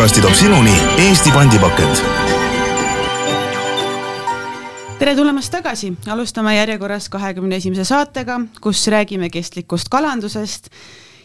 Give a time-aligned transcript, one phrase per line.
[0.00, 1.96] podcasti toob sinuni Eesti pandipakend.
[4.98, 10.70] tere tulemast tagasi, alustame järjekorras kahekümne esimese saatega, kus räägime kestlikust kalandusest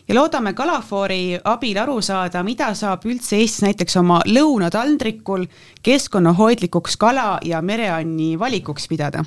[0.08, 5.46] ja loodame Kalafoori abil aru saada, mida saab üldse Eestis näiteks oma lõunataldrikul
[5.84, 9.24] keskkonnahoidlikuks kala ja mereanni valikuks pidada.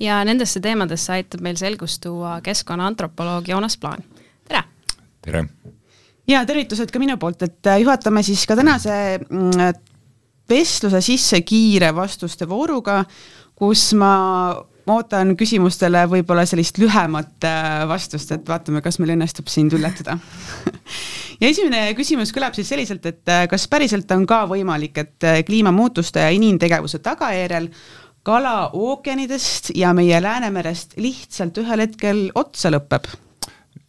[0.00, 4.04] ja nendesse teemadesse aitab meil selgust tuua keskkonnaantropoloog Joonas Plaan,
[4.44, 4.62] tere!
[5.22, 5.48] tere!
[6.30, 9.80] Ja tervitused ka minu poolt, et äh, juhatame siis ka tänase mm,
[10.50, 13.02] vestluse sisse kiire vastuste vooruga,
[13.56, 14.12] kus ma
[14.84, 20.18] ootan küsimustele võib-olla sellist lühemat äh, vastust, et vaatame, kas meil õnnestub sind ületada
[21.40, 26.24] ja esimene küsimus kõlab siis selliselt, et äh, kas päriselt on ka võimalik, et kliimamuutuste
[26.24, 27.70] ja inimtegevuse tagajärjel
[28.24, 33.08] kala ookeanidest ja meie Läänemerest lihtsalt ühel hetkel otsa lõpeb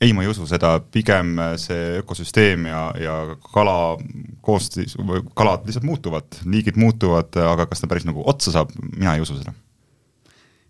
[0.06, 3.20] ei, ma ei usu seda, pigem see ökosüsteem ja, ja
[3.54, 3.98] kala
[4.46, 4.96] koostis,
[5.38, 9.40] kalad lihtsalt muutuvad, liigid muutuvad, aga kas ta päris nagu otsa saab, mina ei usu
[9.40, 9.56] seda.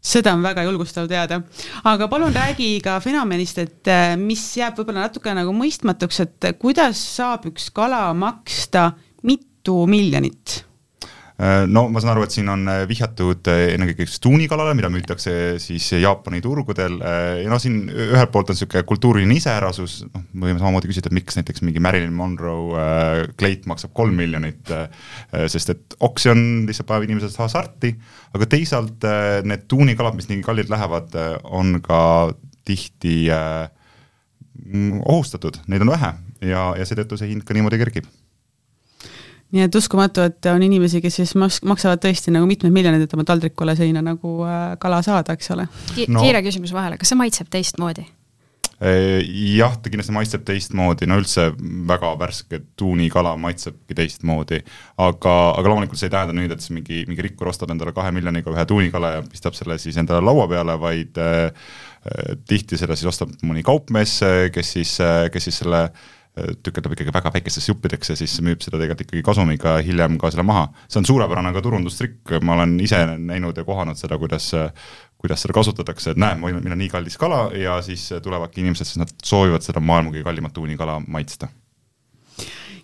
[0.06, 1.40] Seda on väga julgustav teada,
[1.90, 7.02] aga palun räägi ka fenomenist, et äh, mis jääb võib-olla natuke nagu mõistmatuks, et kuidas
[7.16, 8.92] saab üks kala maksta
[9.26, 10.60] mitu miljonit?
[10.62, 10.75] Äh,
[11.68, 15.90] no ma saan aru, et siin on äh, vihjatud äh, ennekõike tuunikalale, mida müüakse siis
[16.00, 16.96] Jaapani turgudel.
[17.42, 21.18] Ja noh, siin ühelt poolt on niisugune kultuuriline iseärasus, noh, me võime samamoodi küsida, et
[21.18, 24.88] miks näiteks mingi Marilyn Monroe äh, kleit maksab kolm miljonit äh,,
[25.52, 27.92] sest et oksjon lihtsalt paneb inimesed hasarti,
[28.36, 32.02] aga teisalt äh, need tuunikalad, mis nii kallid lähevad, on ka
[32.66, 33.66] tihti äh,
[35.04, 36.16] ohustatud, neid on vähe.
[36.46, 38.08] Ja, ja seetõttu see hind ka niimoodi kerkib
[39.56, 43.16] nii et uskumatu, et on inimesi, kes siis maks-, maksavad tõesti nagu mitmed miljonid, et
[43.16, 46.10] oma taldrikule seina nagu äh, kala saada, eks ole Ki.
[46.12, 46.24] No.
[46.26, 48.06] kiire küsimus vahele, kas see maitseb teistmoodi?
[48.84, 49.22] Äh,
[49.56, 51.48] jah, ta kindlasti maitseb teistmoodi, no üldse
[51.88, 54.60] väga värske tuunikala maitsebki teistmoodi,
[55.00, 58.12] aga, aga loomulikult see ei tähenda nüüd, et siis mingi, mingi rikkur ostab endale kahe
[58.16, 61.72] miljoniga ühe tuunikala ja pistab selle siis endale laua peale, vaid äh,
[62.50, 64.20] tihti selle siis ostab mõni kaupmees,
[64.54, 65.00] kes siis,
[65.34, 69.24] kes siis selle äh, tükeldab ikkagi väga väikestesse juppideks ja siis müüb seda tegelikult ikkagi
[69.26, 70.68] kasumiga hiljem ka selle maha.
[70.88, 74.52] see on suurepärane ka turundustrikk, ma olen ise näinud ja kohanud seda, kuidas
[75.26, 79.02] kuidas seda kasutatakse, et näe, meil on nii kallis kala ja siis tulevadki inimesed, sest
[79.02, 81.50] nad soovivad seda maailma kõige kallimat tuunikala maitsta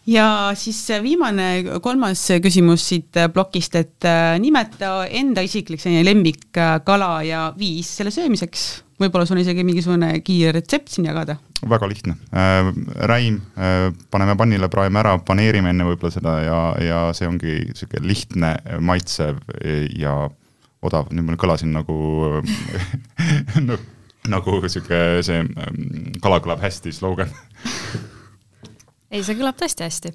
[0.09, 7.43] ja siis viimane, kolmas küsimus siit plokist, et äh, nimeta enda isiklik selline lemmikkala ja
[7.57, 8.83] viis selle söömiseks.
[9.01, 11.35] võib-olla sul on isegi mingisugune kiire retsept siin jagada.
[11.69, 12.15] Väga lihtne.
[12.33, 12.69] Äh,,
[13.09, 18.07] räim äh,, paneme pannile, praeme ära, paneerime enne võib-olla seda ja, ja see ongi niisugune
[18.07, 19.41] lihtne, maitsev
[19.97, 20.15] ja
[20.81, 21.97] odav, nüüd ma kõlasin nagu
[23.65, 23.77] no,
[24.33, 27.29] nagu niisugune see ähm, kala kõlab hästi slogan
[29.11, 30.11] ei, see kõlab tõesti hästi.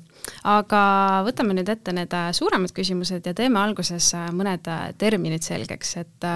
[0.49, 0.81] aga
[1.27, 5.97] võtame nüüd ette need äh, suuremad küsimused ja teeme alguses äh, mõned äh, terminid selgeks,
[6.03, 6.29] et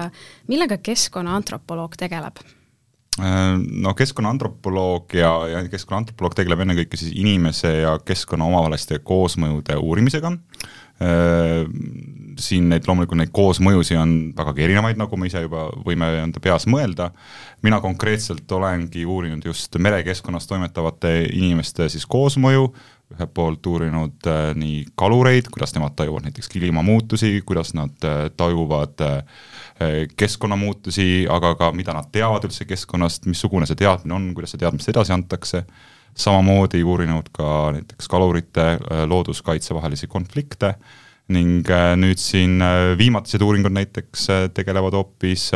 [0.49, 2.41] millega keskkonnaantropoloog tegeleb
[3.21, 10.31] no keskkonnaantropoloog ja, ja keskkonnaantropoloog tegeleb ennekõike siis inimese ja keskkonna omavaheliste koosmõjude uurimisega.
[12.41, 16.39] Äh, siin neid loomulikult neid koosmõjusid on vägagi erinevaid, nagu me ise juba võime enda
[16.39, 17.11] peas mõelda.
[17.61, 22.71] mina konkreetselt olengi uurinud just merekeskkonnas toimetavate inimeste siis koosmõju,
[23.13, 29.01] ühelt poolt uurinud äh, nii kalureid, kuidas nemad tajuvad näiteks kliimamuutusi, kuidas nad äh, tajuvad
[29.01, 29.23] äh,
[30.17, 34.89] keskkonnamuutusi, aga ka mida nad teavad üldse keskkonnast, missugune see teadmine on, kuidas seda teadmist
[34.89, 35.65] edasi antakse,
[36.17, 40.75] samamoodi uurinud ka näiteks kalurite eh, looduskaitse vahelisi konflikte
[41.29, 42.59] ning eh, nüüd siin
[42.97, 44.27] viimatised uuringud näiteks
[44.57, 45.51] tegelevad hoopis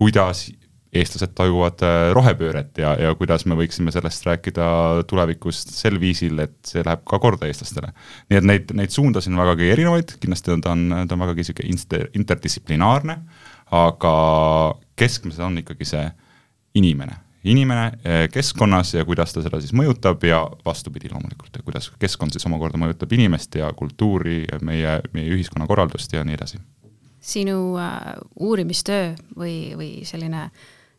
[0.00, 0.48] kuidas
[0.90, 4.66] eestlased tajuvad äh, rohepööret ja, ja kuidas me võiksime sellest rääkida
[5.10, 7.92] tulevikus sel viisil, et see läheb ka korda eestlastele.
[8.30, 11.66] nii et neid, neid suundasid on vägagi erinevaid, kindlasti ta on, ta on vägagi sihuke
[11.70, 13.20] inter, interdistsiplinaarne,
[13.78, 14.14] aga
[14.98, 16.02] keskmes on ikkagi see
[16.80, 22.36] inimene, inimene äh, keskkonnas ja kuidas ta seda siis mõjutab ja vastupidi loomulikult, kuidas keskkond
[22.36, 26.60] siis omakorda mõjutab inimest ja kultuuri meie, meie ühiskonnakorraldust ja nii edasi
[27.20, 30.46] sinu äh, uurimistöö või, või selline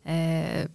[0.06, 0.68] eh,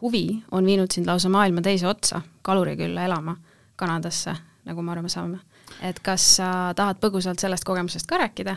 [0.00, 3.36] huvi on viinud sind lausa maailma teise otsa, Kalurikülla elama,
[3.76, 5.38] Kanadasse, nagu me aru saame.
[5.82, 8.56] et kas sa tahad põgusalt sellest kogemusest ka rääkida?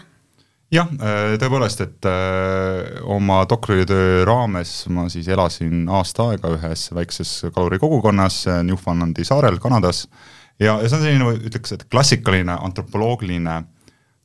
[0.73, 7.35] Jah, äh, tõepoolest, et öö, oma doktoritöö raames ma siis elasin aasta aega ühes väikses
[7.53, 10.07] kalurikogukonnas Newfoundlandi saarel Kanadas.
[10.59, 13.63] Ja, ja see on selline, ütleks, et klassikaline antropoloogiline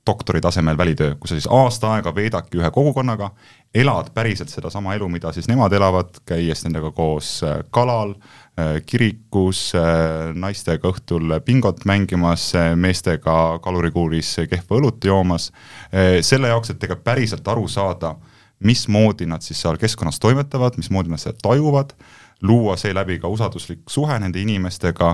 [0.07, 3.31] doktori tasemel välitöö, kus sa siis aasta aega veedadki ühe kogukonnaga,
[3.75, 8.40] elad päriselt sedasama elu, mida siis nemad elavad, käies nendega koos äh, kalal, äh,
[8.87, 15.50] kirikus, äh, naistega õhtul bingot mängimas, meestega kalurikuuris kehva õlut joomas,
[16.26, 18.14] selle jaoks, et tegelikult päriselt aru saada,
[18.61, 21.94] mismoodi nad siis seal keskkonnas toimetavad, mismoodi nad seda tajuvad,
[22.44, 25.11] luua seeläbi ka usalduslik suhe nende inimestega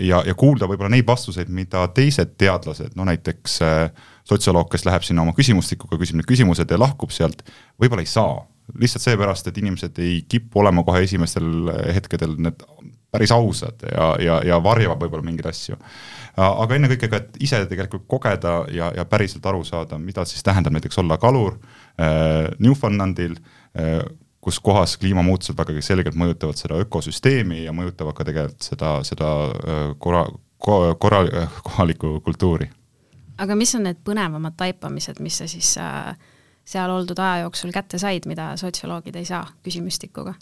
[0.00, 3.58] ja, ja kuulda võib-olla neid vastuseid, mida teised teadlased, no näiteks
[4.28, 7.44] sotsioloog, kes läheb sinna oma küsimustikuga, küsib need küsimused ja lahkub sealt,
[7.80, 8.40] võib-olla ei saa.
[8.78, 12.64] Lihtsalt seepärast, et inimesed ei kipu olema kohe esimestel hetkedel need
[13.10, 15.76] päris ausad ja, ja, ja varjavad võib-olla mingeid asju.
[16.36, 20.76] aga ennekõike ka, et ise tegelikult kogeda ja, ja päriselt aru saada, mida siis tähendab
[20.76, 21.56] näiteks olla kalur
[21.98, 23.36] äh, Newfoundlandil
[23.74, 24.04] äh,,
[24.40, 29.86] kus kohas kliimamuutused vägagi selgelt mõjutavad seda ökosüsteemi ja mõjutavad ka tegelikult seda, seda äh,
[29.98, 30.24] korra,
[30.58, 31.24] korra,
[31.66, 32.70] kohalikku kultuuri
[33.40, 36.14] aga mis on need põnevamad taipamised, mis sa siis äh,
[36.70, 40.36] seal oldud aja jooksul kätte said, mida sotsioloogid ei saa küsimustikuga?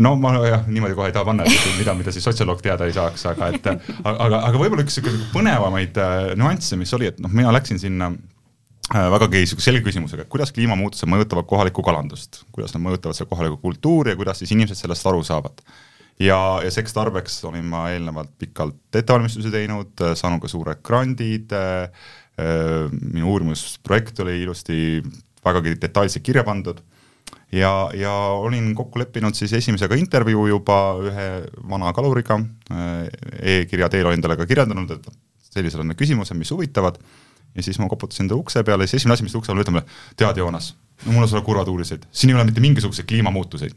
[0.00, 1.46] no ma jah, niimoodi kohe ei taha panna,
[1.80, 6.00] mida, mida siis sotsioloog teada ei saaks, aga et aga, aga võib-olla üks niisugune põnevamaid
[6.00, 10.54] äh, nüansse, mis oli, et noh, mina läksin sinna äh, vägagi niisuguse selge küsimusega, kuidas
[10.56, 15.12] kliimamuutused mõjutavad kohalikku kalandust, kuidas nad mõjutavad seda kohalikku kultuuri ja kuidas siis inimesed sellest
[15.12, 15.60] aru saavad
[16.20, 21.52] ja, ja seks tarbeks olin ma eelnevalt pikalt ettevalmistusi teinud, saanud ka suured grandid,
[22.38, 25.02] minu uurimusprojekt oli ilusti
[25.44, 26.80] vägagi detailselt kirja pandud.
[27.52, 31.26] Ja, ja olin kokku leppinud siis esimesega intervjuu juba ühe
[31.68, 32.38] vana kaluriga.
[32.72, 35.10] E, e-kirja teel olin talle ka kirjeldanud, et
[35.52, 36.96] sellised on need küsimused, mis huvitavad,
[37.52, 39.60] ja siis ma koputasin ta ukse peale ja siis esimene asi, mis ta ukse peal
[39.60, 40.72] ütleb mulle, tead, Joonas,
[41.04, 43.76] mul on sulle kurvad uudised, siin ei ole mitte mingisuguseid kliimamuutuseid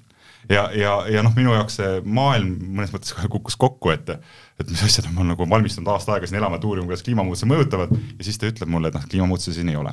[0.50, 4.84] ja, ja, ja noh, minu jaoks see maailm mõnes mõttes kukkus kokku, et et mis
[4.86, 8.28] asjad ma olen nagu valmistunud aasta aega siin elama, et uurima, kuidas kliimamuutused mõjutavad ja
[8.28, 9.92] siis ta ütleb mulle, et noh, kliimamuutusi siin ei ole.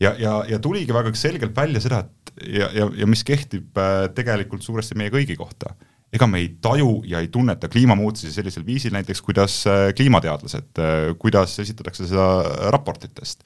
[0.00, 4.08] ja, ja, ja tuligi väga selgelt välja seda, et ja, ja, ja mis kehtib äh,
[4.14, 5.74] tegelikult suuresti meie kõigi kohta,
[6.14, 11.00] ega me ei taju ja ei tunneta kliimamuutusi sellisel viisil näiteks, kuidas äh, kliimateadlased, äh,
[11.20, 12.28] kuidas esitatakse seda
[12.74, 13.44] raportitest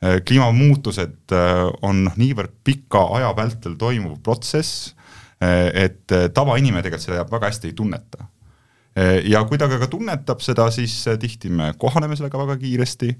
[0.00, 1.34] kliimamuutused
[1.84, 4.94] on noh, niivõrd pika aja vältel toimuv protsess
[5.40, 8.26] et eh, tavainimene tegelikult seda väga hästi ei tunneta.
[9.00, 13.10] Eh, ja kui ta ka tunnetab seda, siis tihti me kohaneme sellega väga kiiresti,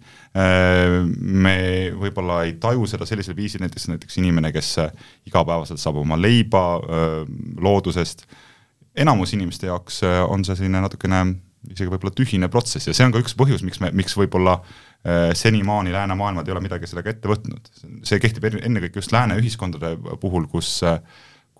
[1.20, 1.56] me
[1.96, 4.74] võib-olla ei taju seda sellisel viisil, näiteks, näiteks inimene, kes
[5.30, 6.64] igapäevaselt saab oma leiba
[7.62, 8.26] loodusest,
[8.98, 11.22] enamus inimeste jaoks on see selline natukene
[11.70, 14.58] isegi võib-olla tühine protsess ja see on ka üks põhjus, miks me, miks võib-olla
[15.36, 17.68] senimaani läänemaailmad ei ole midagi sellega ette võtnud.
[18.04, 20.98] see kehtib ennekõike just lääne ühiskondade puhul, kus äh,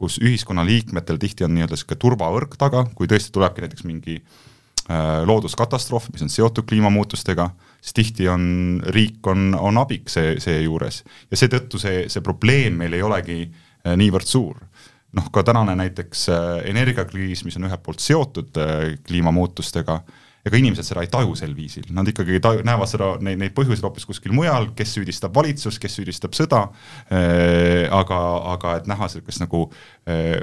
[0.01, 6.09] kus ühiskonnaliikmetel tihti on nii-öelda niisugune turvavõrk taga, kui tõesti tulebki näiteks mingi äh, looduskatastroof,
[6.15, 7.51] mis on seotud kliimamuutustega,
[7.81, 8.45] siis tihti on,
[8.97, 11.03] riik on, on abiks see, seejuures.
[11.31, 14.65] ja seetõttu see, see probleem meil ei olegi äh, niivõrd suur.
[15.13, 18.57] noh, ka tänane näiteks äh, energiakriis, mis on ühelt poolt seotud
[19.07, 20.01] kliimamuutustega,
[20.47, 23.85] ega inimesed seda ei taju sel viisil, nad ikkagi taju, näevad seda, neid, neid põhjuseid
[23.85, 26.65] hoopis kuskil mujal, kes süüdistab valitsust, kes süüdistab sõda
[27.13, 28.21] äh,, aga,
[28.55, 29.67] aga et näha sellist nagu
[30.09, 30.41] äh,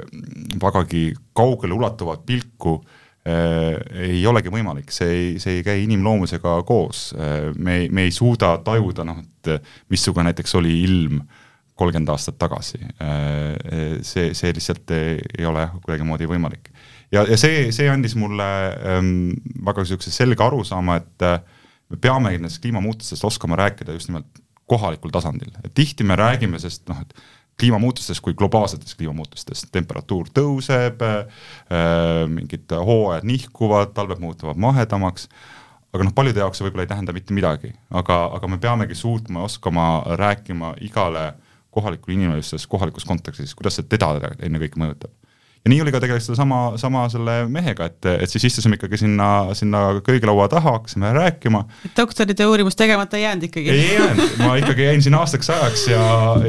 [0.62, 3.74] vägagi kaugele ulatuvat pilku äh,
[4.06, 7.08] ei olegi võimalik, see ei, see ei käi inimloomusega koos.
[7.18, 11.22] Äh,, me ei, me ei suuda tajuda noh, et missugune näiteks oli ilm
[11.78, 12.80] kolmkümmend aastat tagasi.
[13.02, 16.70] Äh,, see, see lihtsalt ei, ei ole kuidagimoodi võimalik
[17.12, 18.48] ja, ja see, see andis mulle
[18.92, 19.14] ähm,
[19.66, 21.40] väga niisuguse selge arusaama, et äh,
[21.88, 26.88] me peame nendest kliimamuutustest oskama rääkida just nimelt kohalikul tasandil, et tihti me räägime, sest
[26.90, 27.14] noh, et
[27.58, 31.46] kliimamuutustest kui globaalsetest kliimamuutustest, temperatuur tõuseb äh,,
[32.30, 35.26] mingid hooajad nihkuvad, talved muutuvad mahedamaks,
[35.94, 39.46] aga noh, paljude jaoks see võib-olla ei tähenda mitte midagi, aga, aga me peamegi suutma,
[39.48, 39.88] oskama
[40.20, 41.32] rääkima igale
[41.74, 45.16] kohalikule inimesele kohalikus kontekstis, kuidas see teda ennekõike mõjutab
[45.68, 49.28] ja nii oli ka tegelikult sedasama, sama selle mehega, et, et siis istusime ikkagi sinna,
[49.58, 51.64] sinna köögilaua taha, hakkasime rääkima.
[51.96, 53.70] doktoritöö uurimus tegemata ei jäänud ikkagi?
[53.70, 56.04] ei jäänud, ma ikkagi jäin sinna aastaks ajaks ja,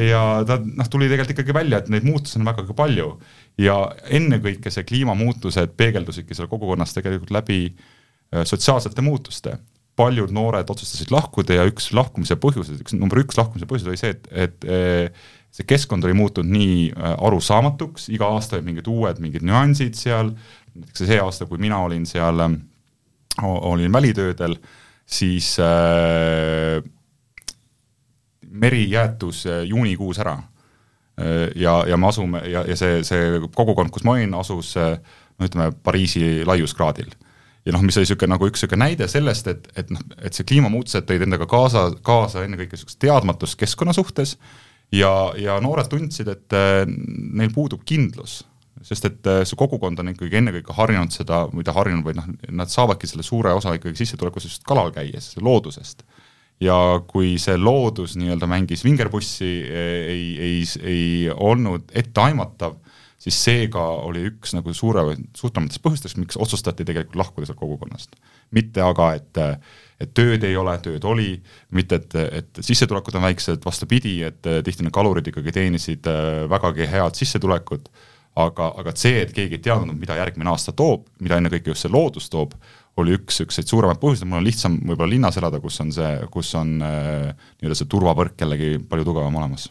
[0.08, 3.12] ja ta noh, tuli tegelikult ikkagi välja, et neid muutusi on väga palju.
[3.60, 9.58] ja ennekõike see kliimamuutused peegeldusidki seal kogukonnas tegelikult läbi äh, sotsiaalsete muutuste
[10.00, 14.16] paljud noored otsustasid lahkuda ja üks lahkumise põhjus, üks number üks lahkumise põhjus oli see,
[14.16, 14.70] et, et
[15.52, 20.34] see keskkond oli muutunud nii äh, arusaamatuks, iga aasta olid mingid uued mingid nüansid seal,
[20.76, 22.62] näiteks see aasta, kui mina olin seal, ähm,
[23.42, 24.56] olin välitöödel,
[25.06, 26.84] siis äh,
[28.50, 31.50] meri jäätus äh, juunikuus ära äh,.
[31.56, 35.72] ja, ja me asume ja, ja see, see kogukond, kus ma olin, asus no ütleme,
[35.84, 37.10] Pariisi laiuskraadil
[37.66, 40.48] ja noh, mis oli niisugune nagu üks niisugune näide sellest, et, et noh, et see
[40.48, 44.38] kliimamuutused tõid endaga kaasa, kaasa ennekõike niisugust teadmatust keskkonna suhtes
[44.96, 48.42] ja, ja noored tundsid, et äh, neil puudub kindlus,
[48.86, 52.30] sest et äh, see kogukond on ikkagi ennekõike harjunud seda, mitte harjunud, vaid noh,
[52.62, 56.06] nad saavadki selle suure osa ikkagi sissetulekust just kalal käies, loodusest.
[56.60, 56.76] ja
[57.08, 62.76] kui see loodus nii-öelda mängis vingerpussi, ei, ei, ei olnud etteaimatav
[63.20, 65.04] siis seega oli üks nagu suure,
[65.36, 68.16] suurematest põhjustest, miks otsustati tegelikult lahkuda sealt kogukonnast.
[68.56, 69.40] mitte aga, et
[70.00, 71.34] et tööd ei ole, tööd oli,
[71.76, 76.88] mitte et, et sissetulekud on väiksed, vastupidi, et tihti need kalurid ikkagi teenisid äh, vägagi
[76.90, 77.90] head sissetulekut,
[78.40, 81.94] aga, aga see, et keegi ei teadnud, mida järgmine aasta toob, mida ennekõike just see
[81.94, 82.56] loodus toob,
[83.00, 86.54] oli üks niisuguseid suuremaid põhjuseid, mul on lihtsam võib-olla linnas elada, kus on see, kus
[86.60, 89.70] on äh, nii-öelda see turvavõrk jällegi palju tugevam olemas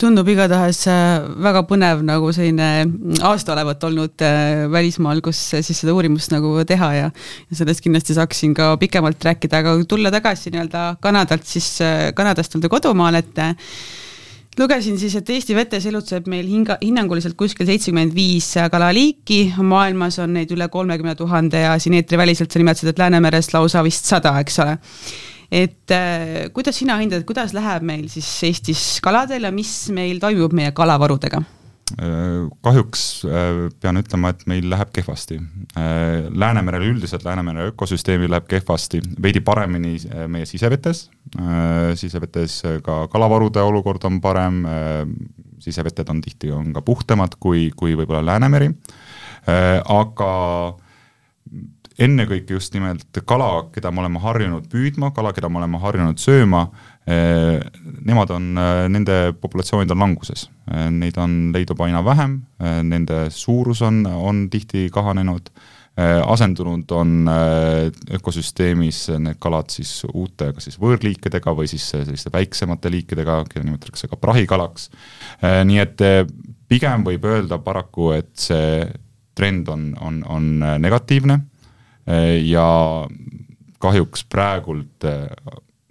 [0.00, 2.86] tundub igatahes äh, väga põnev nagu selline
[3.22, 8.16] aasta olevat olnud äh, välismaal, kus siis seda uurimust nagu teha ja ja sellest kindlasti
[8.16, 14.58] saaksin ka pikemalt rääkida, aga tulla tagasi nii-öelda Kanadalt siis, äh, Kanadast nii-öelda kodumaale, et
[14.58, 20.34] lugesin siis, et Eesti vetes elutseb meil hinga, hinnanguliselt kuskil seitsekümmend viis kalaliiki, maailmas on
[20.40, 24.58] neid üle kolmekümne tuhande ja siin eetriväliselt sa nimetasid, et Läänemerest lausa vist sada, eks
[24.64, 24.74] ole
[25.54, 30.54] et äh, kuidas sina hindad, kuidas läheb meil siis Eestis kaladel ja mis meil toimub
[30.56, 31.40] meie kalavarudega?
[31.94, 35.38] Äh, kahjuks äh, pean ütlema, et meil läheb kehvasti.
[35.74, 39.96] Läänemerel üldiselt, Läänemere ökosüsteemil läheb kehvasti, veidi paremini
[40.30, 41.08] meie sisevetes,
[41.98, 44.60] sisevetes ka kalavarude olukord on parem,
[45.62, 48.70] siseveted on tihti, on ka puhtamad kui, kui võib-olla Läänemeri,
[49.98, 50.30] aga
[52.02, 56.64] ennekõike just nimelt kala, keda me oleme harjunud püüdma, kala, keda me oleme harjunud sööma,
[57.06, 57.60] eh,
[58.02, 60.48] nemad on, eh, nende populatsioonid on languses.
[60.70, 65.50] Eh, neid on, leidub aina vähem, nende suurus on, on tihti kahanenud,
[65.94, 67.28] asendunud on
[68.10, 74.08] ökosüsteemis need kalad siis uute kas siis võõrliikidega või siis selliste väiksemate liikidega, keda nimetatakse
[74.10, 74.88] ka prahikalaks,
[75.38, 76.02] nii et
[76.66, 78.88] pigem võib öelda paraku, et see
[79.38, 80.50] trend on, on, on
[80.82, 81.38] negatiivne
[82.44, 82.64] ja
[83.84, 85.26] kahjuks praegult äh,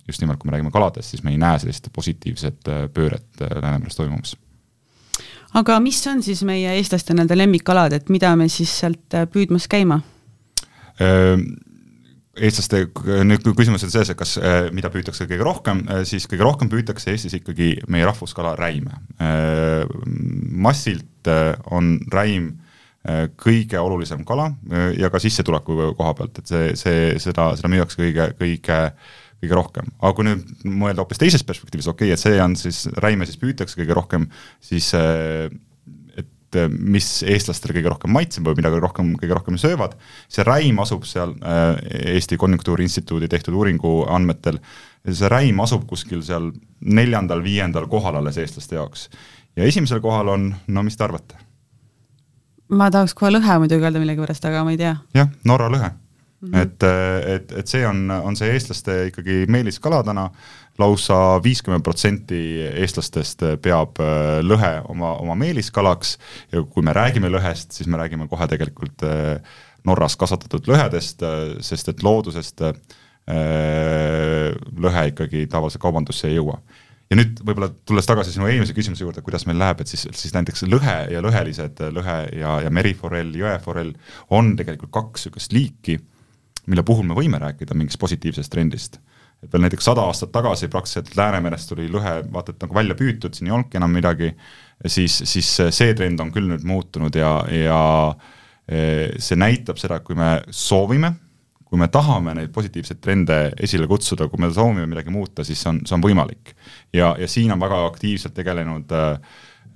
[0.08, 4.00] just nimelt, kui me räägime kaladest, siis me ei näe sellist positiivset äh, pööret Läänemeres
[4.00, 4.36] toimumas.
[5.53, 10.01] aga mis on siis meie eestlaste nii-öelda lemmikkalad, et mida me siis sealt püüdmas käima?
[12.34, 12.84] eestlaste,
[13.25, 14.36] nüüd kui küsimus on selles, et kas,
[14.74, 19.01] mida püütakse kõige rohkem, siis kõige rohkem püütakse Eestis ikkagi meie rahvuskala räime.
[20.65, 21.32] massilt
[21.74, 22.62] on räim Äh,
[23.40, 28.00] kõige olulisem kala äh, ja ka sissetuleku koha pealt, et see, see, seda, seda müüakse
[28.00, 28.80] kõige, kõige
[29.44, 32.86] kõige rohkem, aga kui nüüd mõelda hoopis teisest perspektiivist, okei okay,, et see on siis,
[33.04, 34.30] räime siis püütakse kõige rohkem,
[34.64, 35.52] siis äh,
[36.24, 39.98] et mis eestlastele kõige rohkem maitseb või mida kõige rohkem, kõige rohkem söövad,
[40.32, 41.36] see räim asub seal
[42.14, 44.62] Eesti Konjunktuuriinstituudi tehtud uuringu andmetel,
[45.10, 49.10] see räim asub kuskil seal neljandal-viiendal kohal alles eestlaste jaoks.
[49.60, 51.44] ja esimesel kohal on, no mis te arvate?
[52.74, 54.96] Ma tahaks kohe lõhe muidugi öelda millegipärast, aga ma ei tea.
[55.15, 56.50] jah, Norra lõhe mm.
[56.50, 56.62] -hmm.
[56.62, 56.84] et,
[57.36, 60.30] et, et see on, on see eestlaste ikkagi meeliskala täna
[60.82, 62.39] lausa viiskümmend protsenti
[62.82, 66.18] eestlastest peab äh, lõhe oma, oma meeliskalaks
[66.53, 69.38] ja kui me räägime lõhest, siis me räägime kohe tegelikult äh,
[69.86, 72.65] Norras kasvatatud lõhedest, äh, sest et loodusest
[74.84, 76.58] lõhe ikkagi tavaliselt kaubandusse ei jõua
[77.13, 80.34] ja nüüd võib-olla tulles tagasi sinu eelmise küsimuse juurde, kuidas meil läheb, et siis, siis
[80.34, 83.93] näiteks lõhe ja lõhelised, lõhe ja, ja meriforell, jõeforell
[84.34, 86.00] on tegelikult kaks niisugust liiki,
[86.72, 89.00] mille puhul me võime rääkida mingist positiivsest trendist.
[89.43, 93.34] et veel näiteks sada aastat tagasi praktiliselt Läänemerest tuli lõhe vaata et nagu välja püütud,
[93.36, 94.32] siin ei olnudki enam midagi,
[94.88, 97.82] siis, siis see trend on küll nüüd muutunud ja, ja
[98.67, 101.12] eh, see näitab seda, et kui me soovime
[101.74, 105.80] kui me tahame neid positiivseid trende esile kutsuda, kui me soovime midagi muuta, siis on,
[105.89, 106.53] see on võimalik.
[106.94, 109.18] ja, ja siin on väga aktiivselt tegelenud äh,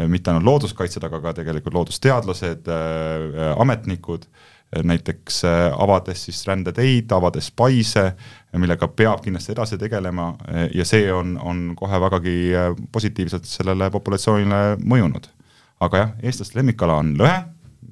[0.06, 7.10] mitte ainult looduskaitsjad, aga ka tegelikult loodusteadlased äh,, ametnikud äh,, näiteks äh, avades siis rändeteid,
[7.18, 8.12] avades paise,
[8.54, 12.38] millega peab kindlasti edasi tegelema äh, ja see on, on kohe vägagi
[12.94, 15.34] positiivselt sellele populatsioonile mõjunud.
[15.82, 17.42] aga jah, eestlaste lemmikala on lõhe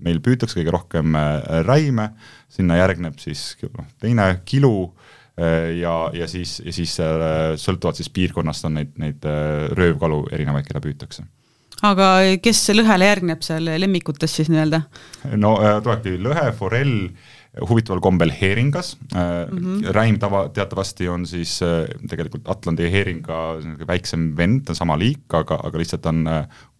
[0.03, 2.09] meil püütakse kõige rohkem äh, räime,
[2.51, 8.11] sinna järgneb siis noh, teine kilu äh, ja, ja siis, ja siis äh, sõltuvalt siis
[8.13, 9.25] piirkonnast on neid, neid
[9.77, 11.27] röövkalu erinevaid, keda püütakse
[11.85, 12.09] aga
[12.41, 14.85] kes lõhele järgneb seal lemmikutes siis nii-öelda?
[15.37, 17.09] no tulebki lõhe, forell,
[17.69, 19.17] huvitaval kombel heeringas mm,
[19.51, 19.89] -hmm.
[19.95, 21.57] räim tava, teatavasti on siis
[22.09, 23.41] tegelikult Atlandi heeringa
[23.87, 26.23] väiksem vend, sama liik, aga, aga lihtsalt on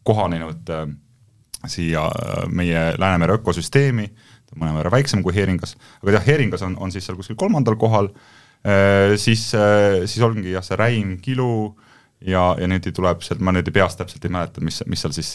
[0.05, 0.86] kohanenud äh,
[1.72, 4.07] siia äh, meie Läänemere ökosüsteemi,
[4.45, 7.77] ta on mõnevõrra väiksem kui heeringas, aga jah, heeringas on, on siis seal kuskil kolmandal
[7.81, 8.12] kohal,
[9.22, 11.75] siis, siis ongi jah, see räim, kilu
[12.25, 15.29] ja, ja nüüd tuleb sealt, ma nüüd peast täpselt ei mäleta, mis, mis seal siis,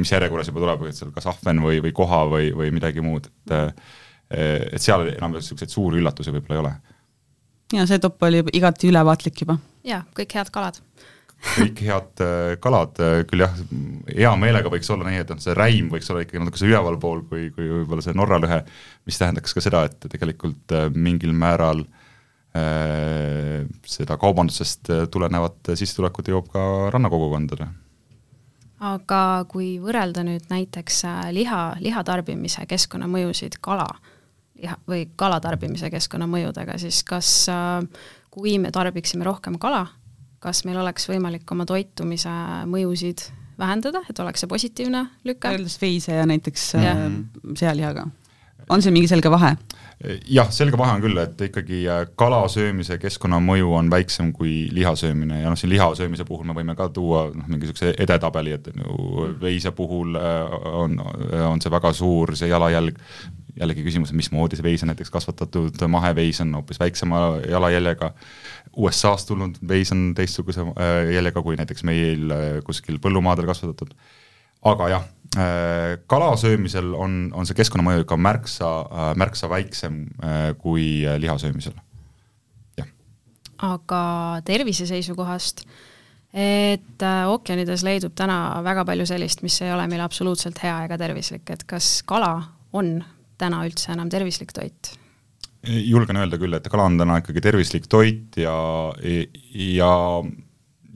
[0.00, 3.30] mis järjekorras juba tuleb, et seal kas ahven või, või koha või, või midagi muud,
[3.46, 3.78] et
[4.30, 6.74] et seal enam niisuguseid suuri üllatusi võib-olla ei ole.
[7.74, 9.58] ja see topp oli igati ülevaatlik juba.
[9.86, 10.78] jaa, kõik head kalad
[11.40, 13.54] kõik head äh, kalad, äh, küll jah,
[14.10, 17.24] hea meelega võiks olla nii, et noh, see räim võiks olla ikkagi natuke see ülevalpool
[17.30, 18.60] kui, kui võib-olla see Norra lõhe,
[19.08, 21.82] mis tähendaks ka seda, et tegelikult äh, mingil määral
[22.56, 27.70] äh, seda kaubandusest tulenevat sissetulekut jõuab ka rannakogukondadele.
[28.92, 31.02] aga kui võrrelda nüüd näiteks
[31.36, 33.88] liha, liha tarbimise keskkonnamõjusid kala,
[34.60, 37.80] liha või kala tarbimise keskkonnamõjudega, siis kas äh,
[38.30, 39.86] kui me tarbiksime rohkem kala,
[40.40, 42.32] kas meil oleks võimalik oma toitumise
[42.70, 43.26] mõjusid
[43.60, 45.44] vähendada, et oleks see positiivne lüke?
[45.48, 46.94] võrreldes veise ja näiteks ja.
[46.96, 47.20] Äh,
[47.60, 48.06] sealihaga.
[48.68, 49.54] on see mingi selge vahe?
[50.32, 54.94] jah, selge vahe on küll, et ikkagi äh, kala söömise keskkonnamõju on väiksem kui liha
[54.96, 58.72] söömine ja noh, siin liha söömise puhul me võime ka tuua noh, mingisuguse edetabeli, et
[58.72, 60.96] ju veise puhul äh, on,
[61.50, 62.96] on see väga suur, see jalajälg,
[63.56, 68.12] jällegi küsimus, mismoodi see veis on näiteks kasvatatud, maheveis on hoopis väiksema jalajäljega
[68.76, 73.94] USA-st tulnud veis on teistsuguse äh, jäljega kui näiteks meil äh, kuskil põllumaadel kasvatatud.
[74.62, 75.04] aga jah,
[75.36, 78.70] äh, kala söömisel on, on see keskkonnamõju ikka märksa,
[79.16, 80.02] märksa väiksem
[80.60, 81.74] kui liha söömisel,
[82.78, 82.90] jah.
[83.72, 84.02] aga
[84.44, 85.64] tervise seisukohast,
[86.36, 91.48] et ookeanides leidub täna väga palju sellist, mis ei ole meile absoluutselt hea ega tervislik,
[91.50, 92.34] et kas kala
[92.76, 93.00] on
[93.40, 94.94] täna üldse enam tervislik toit?
[95.60, 98.54] julgen öelda küll, et kala on täna ikkagi tervislik toit ja,
[99.52, 99.90] ja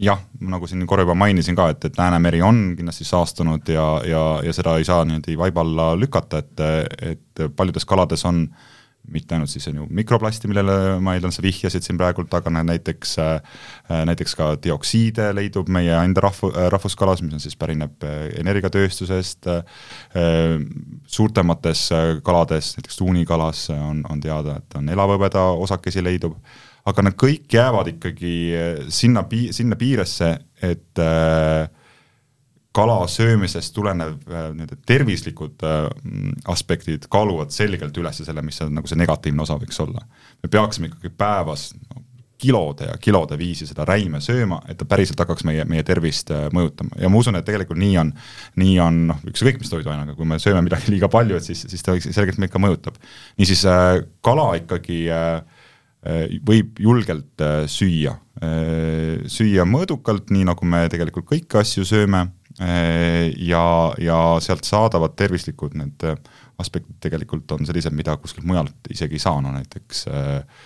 [0.00, 4.22] jah, nagu siin korra juba mainisin ka, et, et Läänemeri on kindlasti saastunud ja, ja,
[4.46, 6.64] ja seda ei saa niimoodi vaiba alla lükata, et,
[7.12, 8.72] et paljudes kalades on äh,
[9.12, 13.14] mitte ainult siis on ju mikroplasti, millele ma eeldan, sa vihjasid siin praegult, aga näiteks,
[13.22, 13.60] äh,
[14.08, 19.84] näiteks ka dioksiide leidub meie enda rahvu, rahvuskalas, mis on siis, pärineb äh, energiatööstusest, äh,
[21.06, 21.86] suurtemates
[22.24, 26.38] kalades, näiteks tuunikalas on, on teada, et on elavhõbeda osakesi leidub,
[26.88, 28.34] aga nad kõik jäävad ikkagi
[28.92, 31.68] sinna pi-, sinna piiresse, et äh,
[32.74, 35.84] kala söömisest tulenev äh, nii-öelda tervislikud äh,
[36.50, 40.02] aspektid kaaluvad selgelt üles selle, mis on nagu see negatiivne osa võiks olla.
[40.42, 41.68] me peaksime ikkagi päevas
[42.44, 46.48] kilode ja kilode viisi seda räime sööma, et ta päriselt hakkaks meie, meie tervist äh,
[46.54, 48.12] mõjutama ja ma usun, et tegelikult nii on,
[48.60, 51.86] nii on noh, ükskõik mis toiduainega, kui me sööme midagi liiga palju, et siis, siis
[51.86, 52.98] ta selgelt meid ka mõjutab.
[53.38, 53.62] niisiis
[54.24, 55.04] kala ikkagi
[56.44, 58.12] võib julgelt süüa,
[59.30, 62.26] süüa mõõdukalt, nii nagu me tegelikult kõiki asju sööme
[62.58, 63.64] ja,
[63.98, 66.18] ja sealt saadavad tervislikud need äh,
[66.62, 70.62] aspektid tegelikult on sellised, mida kuskilt mujalt isegi ei saa, no näiteks äh,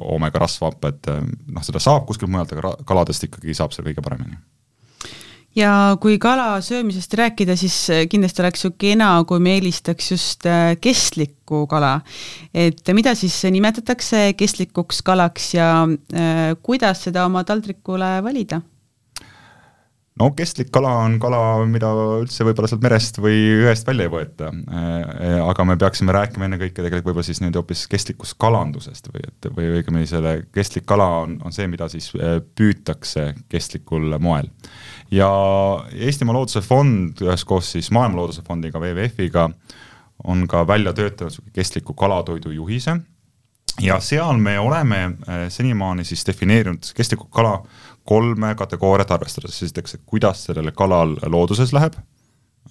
[0.00, 1.10] oomega rasvhapet,
[1.52, 4.38] noh seda saab kuskilt mujalt, aga kaladest ikkagi saab seda kõige paremini
[5.58, 7.76] ja kui kala söömisest rääkida, siis
[8.10, 10.46] kindlasti oleks ju kena, kui me eelistaks just
[10.80, 12.00] kestlikku kala.
[12.54, 15.70] et mida siis nimetatakse kestlikuks kalaks ja
[16.14, 18.62] äh, kuidas seda oma taldrikule valida?
[20.18, 24.50] No kestlik kala on kala, mida üldse võib-olla sealt merest või jõest välja ei võeta.
[24.50, 29.50] Äh, aga me peaksime rääkima ennekõike tegelikult võib-olla siis nüüd hoopis kestlikust kalandusest või et,
[29.56, 34.50] või õigemini selle kestlik kala on, on see, mida siis äh, püütakse kestlikul moel.
[35.14, 35.28] ja
[35.94, 39.48] Eestimaa Looduse Fond üheskoos siis Maailma Looduse Fondiga, WWF-iga
[40.28, 42.98] on ka välja töötanud kestliku kalatoidu juhise
[43.80, 47.62] ja seal me oleme äh, senimaani siis defineerinud kestlikku kala
[48.08, 51.98] kolme kategooriat arvestades, esiteks, et kuidas sellel kalal looduses läheb,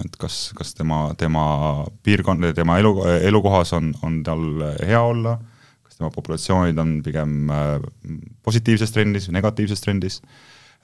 [0.04, 1.44] et kas, kas tema, tema
[2.06, 2.94] piirkond, tema elu,
[3.30, 4.44] elukohas on, on tal
[4.82, 5.38] hea olla,
[5.86, 7.74] kas tema populatsioonid on pigem äh,
[8.46, 10.20] positiivses trendis või negatiivses trendis,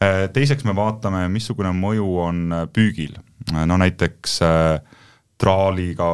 [0.02, 3.18] äh, teiseks me vaatame, missugune mõju on püügil,
[3.54, 5.00] no näiteks äh,
[5.44, 6.08] traaliga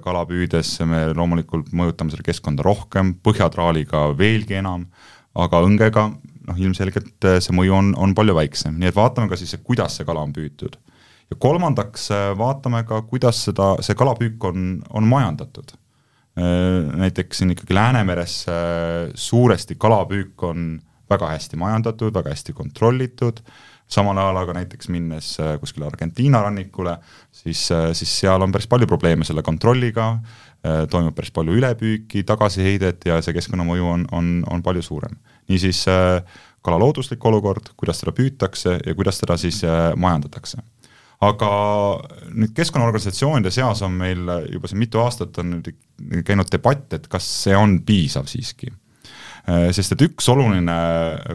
[0.00, 4.86] kala püüdes me loomulikult mõjutame seda keskkonda rohkem, põhjatraaliga veelgi enam,
[5.36, 6.04] aga õngega
[6.50, 9.98] noh, ilmselgelt äh, see mõju on, on palju väiksem, nii et vaatame ka siis, kuidas
[9.98, 10.76] see kala on püütud.
[11.30, 15.74] ja kolmandaks äh, vaatame ka, kuidas seda, see kalapüük on, on majandatud.
[16.40, 18.44] Äh, näiteks siin ikkagi Läänemeres
[19.14, 20.70] suuresti kalapüük on
[21.10, 23.40] väga hästi majandatud, väga hästi kontrollitud,
[23.90, 26.94] samal ajal aga näiteks minnes kuskile Argentiina rannikule,
[27.34, 27.64] siis,
[27.98, 30.12] siis seal on päris palju probleeme selle kontrolliga,
[30.62, 35.18] toimub päris palju ülepüüki, tagasiheidet ja see keskkonnamõju on, on, on palju suurem
[35.50, 36.20] niisiis äh,
[36.62, 40.62] kala looduslik olukord, kuidas teda püütakse ja kuidas teda siis äh, majandatakse.
[41.20, 41.48] aga
[42.32, 45.74] nüüd keskkonnaorganisatsioonide seas on meil juba siin mitu aastat on nüüd
[46.24, 48.70] käinud debatt, et kas see on piisav siiski
[49.48, 50.74] Äh, sest et üks oluline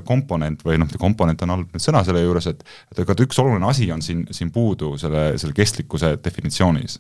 [0.06, 2.62] komponent või noh, komponent on halb sõna selle juures, et
[2.94, 7.00] et aga üks oluline asi on siin, siin puudu selle, selle kestlikkuse definitsioonis.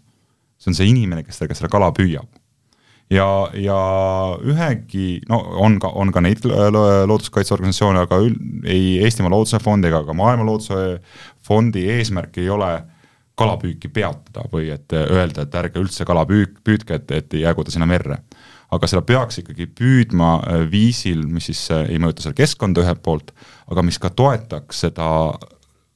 [0.58, 2.28] see on see inimene, kes kes selle kala püüab.
[3.10, 3.78] Ja, ja
[4.42, 10.04] ühegi, no on ka, on ka neid looduskaitseorganisatsioone, aga ül, ei Eestimaa Looduse Fondi ega
[10.08, 11.00] ka Maailma Looduse
[11.46, 12.74] Fondi eesmärk ei ole
[13.36, 17.74] kalapüüki peatada või et öelda, et ärge üldse kala püük, püüdke, et, et jäägu ta
[17.74, 18.22] sinna merre.
[18.74, 23.04] Aga seda peaks ikkagi püüdma äh, viisil, mis siis äh, ei mõjuta seda keskkonda ühelt
[23.06, 23.34] poolt,
[23.72, 25.08] aga mis ka toetaks seda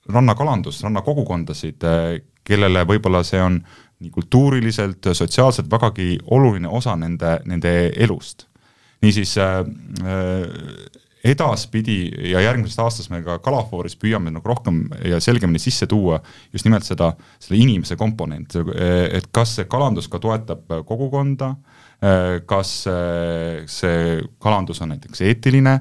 [0.09, 3.59] rannakalandust, rannakogukondasid, äh, kellele võib-olla see on
[3.99, 8.47] nii kultuuriliselt, sotsiaalselt vägagi oluline osa nende, nende elust.
[9.01, 9.63] niisiis äh,
[11.23, 16.21] edaspidi ja järgmisest aastast me ka Kalafooris püüame nagu rohkem ja selgemini sisse tuua
[16.53, 18.63] just nimelt seda, selle inimese komponenti,
[19.11, 25.19] et kas see kalandus ka toetab kogukonda äh,, Äh, kas äh, see kalandus on näiteks
[25.27, 25.73] eetiline,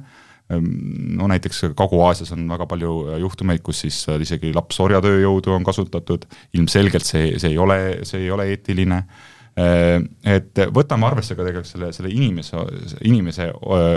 [0.48, 6.24] no näiteks Kagu-Aasias on väga palju äh, juhtumeid, kus siis isegi lapsorjatööjõudu on kasutatud,
[6.56, 9.02] ilmselgelt see, see ei ole, see ei ole eetiline.
[9.58, 12.60] Et võtame arvesse ka tegelikult selle, selle inimese,
[13.10, 13.48] inimese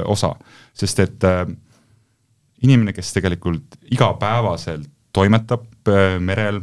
[0.09, 0.31] osa,
[0.73, 1.27] sest et
[2.65, 5.91] inimene, kes tegelikult igapäevaselt toimetab
[6.25, 6.57] merel,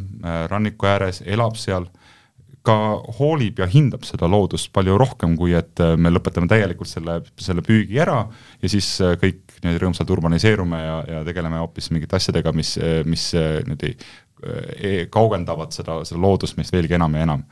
[0.51, 1.87] ranniku ääres, elab seal
[2.69, 2.77] ka
[3.19, 7.65] hoolib ja hindab seda loodust palju rohkem, kui et äh, me lõpetame täielikult selle, selle
[7.65, 8.21] püügi ära
[8.63, 13.01] ja siis äh, kõik niimoodi rõõmsalt urbaniseerume ja, ja tegeleme hoopis mingite asjadega, mis, äh,
[13.09, 17.49] mis niimoodi e-, kaugendavad seda, seda loodust meist veelgi enam ja enam.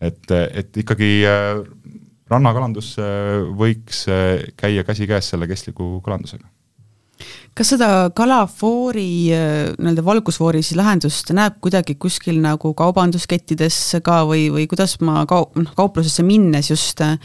[0.00, 1.10] et, et ikkagi
[2.30, 2.94] rannakalandus
[3.58, 4.06] võiks
[4.56, 6.48] käia käsikäes selle kestliku kalandusega
[7.58, 14.46] kas seda kalafoori äh, nii-öelda valgusfoori siis lahendust näeb kuidagi kuskil nagu kaubanduskettides ka või,
[14.54, 17.18] või kuidas ma kaup-, noh kauplusesse minnes just äh,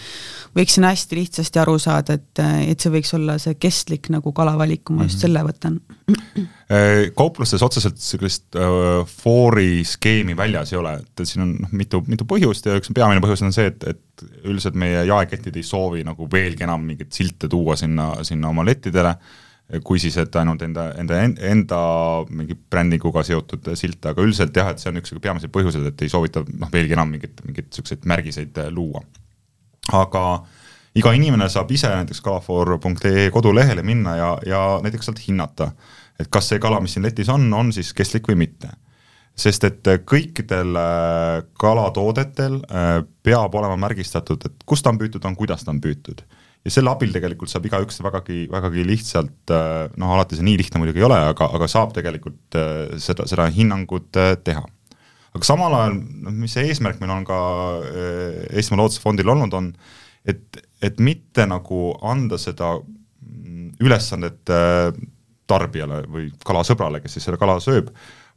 [0.58, 4.86] võiksin hästi lihtsasti aru saada, et, äh, et see võiks olla see kestlik nagu kalavalik,
[4.88, 5.26] kui ma just mhm.
[5.28, 5.80] selle võtan?
[7.16, 12.26] kauplustes otseselt sellist äh, foori skeemi väljas ei ole, et siin on noh, mitu, mitu
[12.26, 16.26] põhjust ja üks peamine põhjus on see, et, et üldiselt meie jaeketid ei soovi nagu
[16.32, 19.14] veelgi enam mingeid silte tuua sinna, sinna oma lettidele
[19.84, 21.80] kui siis, et ainult enda, enda, enda
[22.30, 26.12] mingi brändinguga seotud silte, aga üldiselt jah, et see on üks peamiseid põhjuseid, et ei
[26.12, 29.02] soovita noh, veelgi enam mingeid, mingeid niisuguseid märgiseid äh, luua.
[29.94, 30.24] aga
[30.98, 35.72] iga inimene saab ise näiteks kalafoor.ee kodulehele minna ja, ja näiteks sealt hinnata,
[36.20, 38.70] et kas see kala, mis siin letis on, on siis kestlik või mitte.
[39.36, 45.36] sest et kõikidel äh, kalatoodetel äh, peab olema märgistatud, et kust ta on püütud, on
[45.36, 46.22] kuidas ta on püütud
[46.66, 50.82] ja selle abil tegelikult saab igaüks vägagi, vägagi lihtsalt äh, noh, alati see nii lihtne
[50.82, 54.66] muidugi ei ole, aga, aga saab tegelikult äh, seda, seda hinnangut äh, teha.
[55.36, 57.40] aga samal ajal, noh, mis see eesmärk meil on ka
[58.56, 59.72] Eestimaa Looduse Fondil olnud, on
[60.26, 64.56] et, et mitte nagu anda seda mm, ülesandet
[65.46, 67.92] tarbijale või kalasõbrale, kes siis selle kala sööb,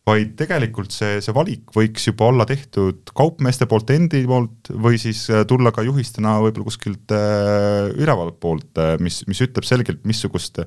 [0.08, 5.24] vaid tegelikult see, see valik võiks juba olla tehtud kaupmeeste poolt endi poolt või siis
[5.32, 10.62] äh, tulla ka juhistena võib-olla kuskilt äh, ülevalt poolt, äh, mis, mis ütleb selgelt, missugust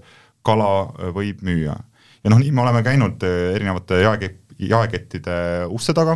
[0.45, 0.69] kala
[1.15, 1.75] võib müüa.
[2.23, 5.35] ja noh, nii me oleme käinud erinevate jaekett, jaekettide
[5.73, 6.15] uste taga,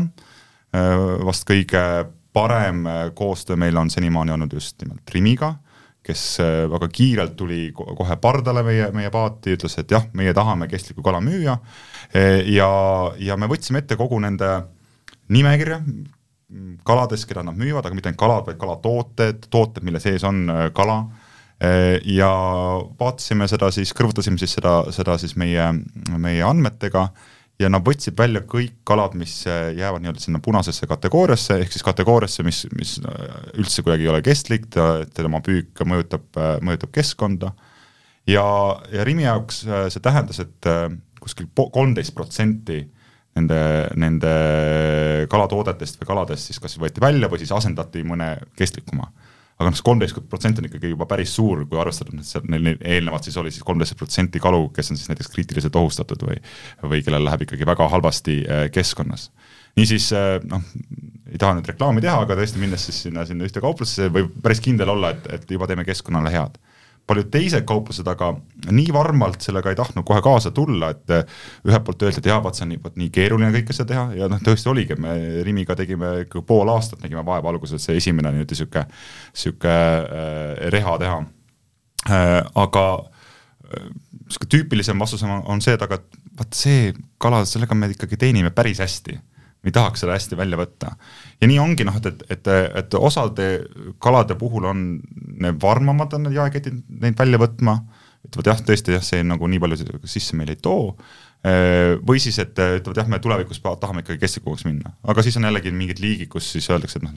[1.26, 1.82] vast kõige
[2.36, 2.84] parem
[3.18, 5.54] koostöö meil on senimaani olnud just nimelt Rimiga,
[6.06, 6.24] kes
[6.70, 11.22] väga kiirelt tuli kohe pardale meie, meie paati, ütles, et jah, meie tahame kestlikku kala
[11.26, 11.58] müüa.
[12.54, 12.70] Ja,
[13.18, 14.52] ja me võtsime ette kogu nende
[15.34, 15.80] nimekirja
[16.86, 20.68] kaladest, keda nad müüvad, aga mitte ainult kalad, vaid kalatooted, tooted, mille sees on äh,
[20.76, 21.06] kala.
[22.04, 22.28] Ja
[23.00, 25.70] vaatasime seda siis, kõrvutasime siis seda, seda siis meie,
[26.20, 27.06] meie andmetega
[27.60, 31.86] ja nad võtsid välja kõik kalad, mis äh, jäävad nii-öelda sinna punasesse kategooriasse, ehk siis
[31.88, 36.28] kategooriasse, mis, mis äh, üldse kuidagi ei ole kestlik, ta, tema püük mõjutab,
[36.66, 37.54] mõjutab keskkonda
[38.28, 38.46] ja,
[38.92, 40.70] ja Rimi jaoks see tähendas, et
[41.22, 42.84] kuskil kolmteist protsenti
[43.36, 43.60] nende,
[44.00, 44.34] nende
[45.32, 49.10] kalatoodetest või kaladest siis kas võeti välja või siis asendati mõne kestlikuma.
[49.56, 52.74] Aga noh, see kolmteist protsenti on ikkagi juba päris suur, kui arvestada, et seal neil
[52.76, 56.42] eelnevalt siis oli siis kolmteist protsenti kalu, kes on siis näiteks kriitiliselt ohustatud või
[56.84, 59.30] või kellel läheb ikkagi väga halvasti äh, keskkonnas.
[59.80, 60.64] niisiis äh, noh,
[61.32, 64.64] ei taha nüüd reklaami teha, aga tõesti minnes siis sinna, sinna ühte kauplusesse võib päris
[64.64, 66.60] kindel olla, et, et juba teeme keskkonnale head
[67.08, 68.32] paljud teised kauplused aga
[68.74, 71.26] nii varmalt sellega ei tahtnud kohe kaasa tulla, et eh,
[71.68, 74.06] ühelt poolt öeldi, et jaa, vaat see on nii, vot nii keeruline kõike seda teha
[74.20, 75.16] ja noh, tõesti oligi, me
[75.46, 78.86] Rimiga tegime ikka pool aastat, nägime vaeva alguses see esimene nii-öelda sihuke,
[79.34, 81.22] sihuke äh, reha teha
[82.10, 82.42] äh,.
[82.66, 82.86] aga
[84.30, 86.02] sihuke tüüpilisem vastus on, on see, et aga
[86.40, 86.92] vaat see
[87.22, 89.20] kala, sellega me ikkagi teenime päris hästi
[89.70, 90.96] ei tahaks seda hästi välja võtta.
[91.42, 92.50] ja nii ongi noh, et, et, et,
[92.82, 93.50] et osade
[94.04, 94.88] kalade puhul on
[95.42, 97.78] need varmamad on need jaeketid neid välja võtma,
[98.26, 100.94] ütlevad jah, tõesti jah, see nagu nii palju sisse meil ei too,
[102.08, 105.74] või siis, et ütlevad jah, me tulevikus tahame ikkagi kestlikumaks minna, aga siis on jällegi
[105.76, 107.14] mingid liigid, kus siis öeldakse, et noh,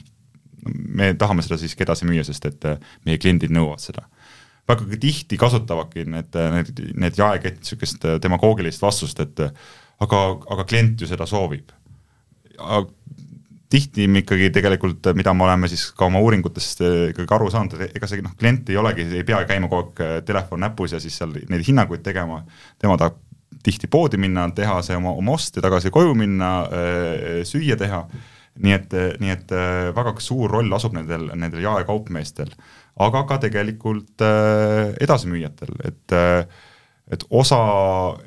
[0.99, 2.67] me tahame seda siiski edasi müüa, sest et
[3.07, 4.05] meie kliendid nõuavad seda
[4.69, 9.41] väga tihti kasutavadki need, need, need jaeketid niisugust demagoogilist vastust, et
[10.03, 10.19] aga,
[10.53, 11.71] aga klient ju seda soovib.
[13.69, 18.09] Tihti ikkagi tegelikult, mida me oleme siis ka oma uuringutest ikkagi aru saanud, et ega
[18.09, 21.35] see noh, klient ei olegi, ei pea käima kogu aeg telefon näpus ja siis seal
[21.37, 22.41] neid hinnanguid tegema,
[22.81, 23.19] tema tahab
[23.63, 26.51] tihti poodi minna, teha see oma, oma ost ja tagasi koju minna,
[27.47, 28.03] süüa teha.
[28.59, 29.51] Nii et, nii et
[29.95, 32.49] väga suur roll asub nendel, nendel jaekaupmeestel.
[32.99, 34.19] Aga ka tegelikult
[34.99, 36.65] edasimüüjatel, et äh,
[37.09, 37.59] et osa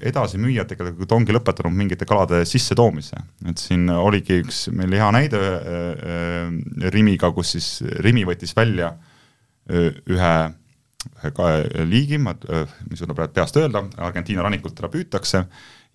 [0.02, 6.90] edasimüüjad tegelikult ongi lõpetanud mingite kalade sissetoomise, et siin oligi üks meil hea näide äh,
[6.94, 7.68] Rimiga, kus siis
[8.02, 8.94] Rimi võttis välja
[9.70, 10.32] ühe,
[11.30, 11.52] ühe
[11.86, 12.34] liigi, ma,
[12.90, 15.44] mis suudab praegu peast öelda, Argentiina rannikult teda püütakse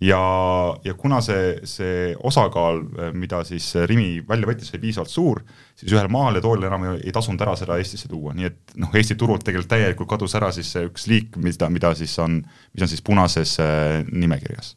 [0.01, 0.19] ja,
[0.83, 2.81] ja kuna see, see osakaal,
[3.17, 5.41] mida siis Rimi välja võttis, oli piisavalt suur,
[5.77, 8.75] siis ühel maal ja toolil enam ei, ei tasunud ära seda Eestisse tuua, nii et
[8.77, 12.41] noh, Eesti turult tegelikult täielikult kadus ära siis see üks liik, mida, mida siis on,
[12.73, 14.75] mis on siis punases äh, nimekirjas.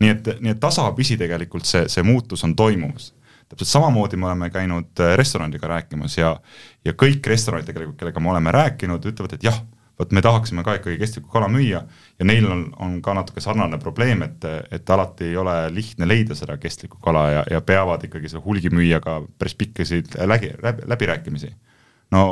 [0.00, 3.14] nii et, nii et tasapisi tegelikult see, see muutus on toimumas
[3.50, 6.36] täpselt samamoodi me oleme käinud äh, restoraniga rääkimas ja,
[6.84, 9.64] ja kõik restoranid tegelikult, kellega me oleme rääkinud, ütlevad, et jah
[10.00, 13.78] vot me tahaksime ka ikkagi kestlikku kala müüa ja neil on, on ka natuke sarnane
[13.82, 18.30] probleem, et, et alati ei ole lihtne leida seda kestlikku kala ja, ja peavad ikkagi
[18.32, 21.52] selle hulgimüüjaga päris pikkasid läbi, läbi, läbirääkimisi.
[22.16, 22.22] no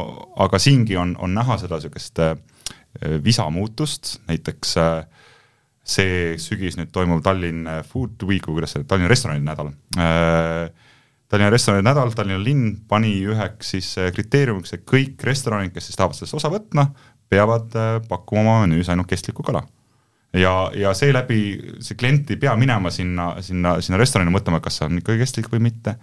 [0.40, 2.36] aga siingi on, on näha seda niisugust äh,
[3.24, 5.26] visamuutust, näiteks äh,
[5.88, 10.68] see sügis nüüd toimuv Tallinn Food Week kuidas see, Tallinna restoranide nädal äh,,
[11.28, 16.16] Tallinna restoranide nädal, Tallinna linn pani üheks siis kriteeriumiks, et kõik restoranid, kes siis tahavad
[16.16, 16.86] sellest osa võtma,
[17.28, 19.62] peavad äh, pakkuma oma menüüs ainult kestlikku kala.
[20.32, 21.40] ja, ja seeläbi
[21.80, 25.48] see klient ei pea minema sinna, sinna, sinna restorani mõtlema, kas see on ikkagi kestlik
[25.52, 25.96] või mitte,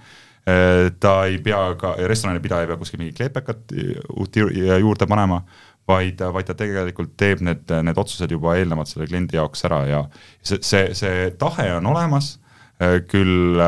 [0.49, 3.75] äh, ta ei pea ka, restorani pidaja ei pea kuskil mingit kleepekat
[4.15, 5.43] uut juurde panema,
[5.87, 10.01] vaid, vaid ta tegelikult teeb need, need otsused juba eelnevalt selle kliendi jaoks ära ja
[10.41, 12.35] see, see, see tahe on olemas,
[12.81, 13.61] äh, küll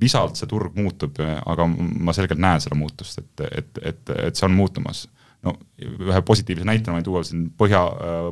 [0.00, 4.48] visalt see turg muutub, aga ma selgelt näen seda muutust, et, et, et, et see
[4.48, 5.04] on muutumas
[5.44, 7.82] no ühe positiivse näitena võin tuua siin põhja,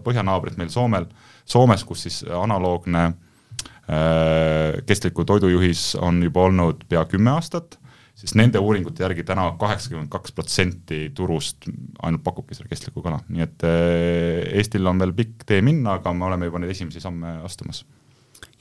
[0.05, 1.07] põhjanaabrit meil Soomel,
[1.45, 7.79] Soomes, kus siis analoogne äh, kestliku toidujuhis on juba olnud pea kümme aastat,
[8.19, 11.69] siis nende uuringute järgi täna kaheksakümmend kaks protsenti turust
[12.03, 16.15] ainult pakubki seda kestlikku kala, nii et äh, Eestil on veel pikk tee minna, aga
[16.17, 17.85] me oleme juba neid esimesi samme astumas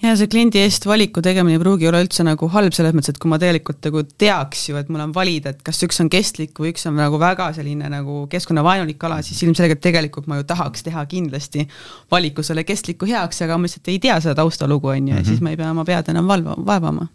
[0.02, 3.20] ja see kliendi eest valiku tegemine ei pruugi olla üldse nagu halb, selles mõttes, et
[3.22, 6.58] kui ma tegelikult nagu teaks ju, et mul on valida, et kas üks on kestlik
[6.58, 10.86] või üks on nagu väga selline nagu keskkonnavaenulik kala, siis ilmselgelt tegelikult ma ju tahaks
[10.88, 11.68] teha kindlasti
[12.12, 15.44] valiku selle kestliku heaks, aga ma lihtsalt ei tea seda taustalugu, on ju, ja siis
[15.44, 17.10] ma ei pea oma pead enam valva, vaevama.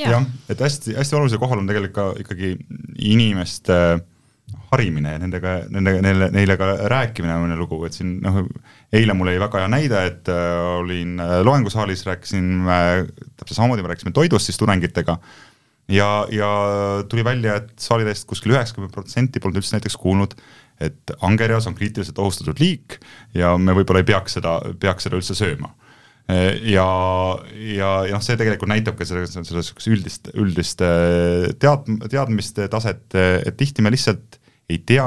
[0.00, 2.56] jah, et hästi, hästi olulisel kohal on tegelikult ka ikkagi
[3.14, 3.78] inimeste
[4.74, 8.42] harimine ja nendega, nendega, neile, neile ka rääkimine on lugu, et siin noh,
[8.94, 13.04] eile mul oli väga hea näide, et äh, olin äh, loengusaalis, rääkisin äh,
[13.38, 15.16] täpselt samamoodi, me rääkisime toidust siis tudengitega
[15.92, 16.50] ja, ja
[17.10, 20.36] tuli välja, et saali täiesti kuskil üheksakümmend protsenti polnud üldse näiteks kuulnud,
[20.82, 22.98] et angerjas on kriitiliselt ohustatud liik
[23.34, 25.70] ja me võib-olla ei peaks seda, peaks seda üldse sööma
[26.24, 26.86] ja,
[27.52, 30.80] ja, ja noh, see tegelikult näitab ka selle, selle niisugust üldist, üldist
[31.60, 34.40] tead-, teadmiste taset, et tihti me lihtsalt
[34.72, 35.04] ei tea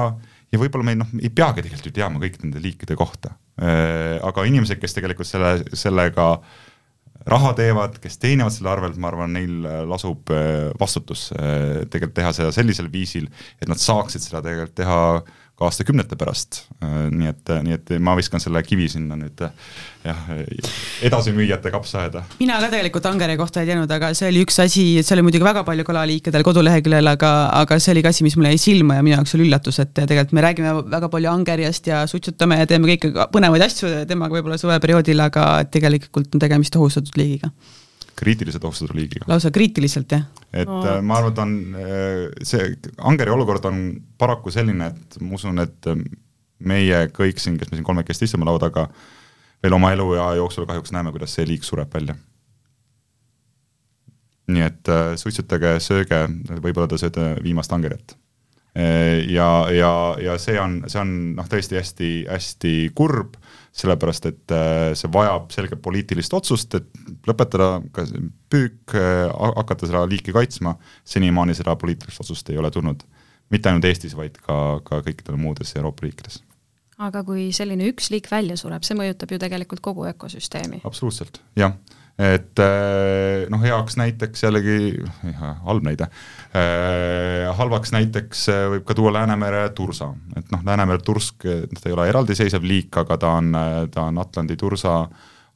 [0.52, 3.34] ja võib-olla me noh, ei peagi tegelikult ju teadma kõikide nende liikide kohta.
[3.58, 6.36] Äh, aga inimesed, kes tegelikult selle, sellega
[7.28, 12.36] raha teevad, kes teenivad selle arvelt, ma arvan, neil lasub äh, vastutus äh, tegelikult teha
[12.38, 13.26] seda sellisel viisil,
[13.58, 15.02] et nad saaksid seda tegelikult teha
[15.58, 16.60] ka aastakümnete pärast.
[16.84, 20.28] nii et, nii et ma viskan selle kivi sinna nüüd jah,
[21.08, 22.24] edasimüüjate kapsaaeda.
[22.40, 25.48] mina ka tegelikult Angeri kohta ei teadnud, aga see oli üks asi, see oli muidugi
[25.48, 27.32] väga palju kalaliikidel koduleheküljel, aga,
[27.64, 29.96] aga see oli ka asi, mis mulle jäi silma ja minu jaoks oli üllatus, et
[29.98, 34.62] tegelikult me räägime väga palju Angeriast ja suitsutame ja teeme kõike põnevaid asju temaga võib-olla
[34.62, 37.50] suveperioodil, aga tegelikult on tegemist ohustatud liigiga
[38.18, 39.26] kriitiliselt ohustatud liigiga.
[39.30, 40.26] lausa kriitiliselt, jah?
[40.54, 40.88] et oh.
[41.06, 43.84] ma arvan, et on äh, see, Angeri olukord on
[44.18, 46.00] paraku selline, et ma usun, et äh,
[46.60, 48.88] meie kõik siin, kes me siin kolmekesti istume laua taga,
[49.64, 52.18] veel oma eluea jooksul kahjuks näeme, kuidas see liik sureb välja.
[54.48, 56.22] nii et suitsutage, sööge,
[56.64, 58.16] võib-olla te sööte viimast angerit.
[59.28, 59.92] ja, ja,
[60.24, 63.36] ja see on, see on noh, tõesti hästi-hästi kurb,
[63.78, 64.54] sellepärast et
[64.98, 66.88] see vajab selget poliitilist otsust, et
[67.30, 68.08] lõpetada ka
[68.50, 68.96] püük,
[69.38, 70.74] hakata seda liiki kaitsma,
[71.06, 73.06] senimaani seda poliitilist otsust ei ole tulnud.
[73.50, 76.42] mitte ainult Eestis, vaid ka, ka kõikidel muudes Euroopa riikides
[76.98, 80.82] aga kui selline üks liik välja sureb, see mõjutab ju tegelikult kogu ökosüsteemi.
[80.84, 81.78] absoluutselt, jah
[82.18, 84.78] et äh, noh, heaks näiteks jällegi,
[85.38, 86.08] halb näide,
[86.58, 91.94] äh, halvaks näiteks äh, võib ka tuua Läänemere tursa, et noh, Läänemere tursk, ta ei
[91.94, 93.54] ole eraldiseisev liik, aga ta on,
[93.94, 95.04] ta on Atlandi tursa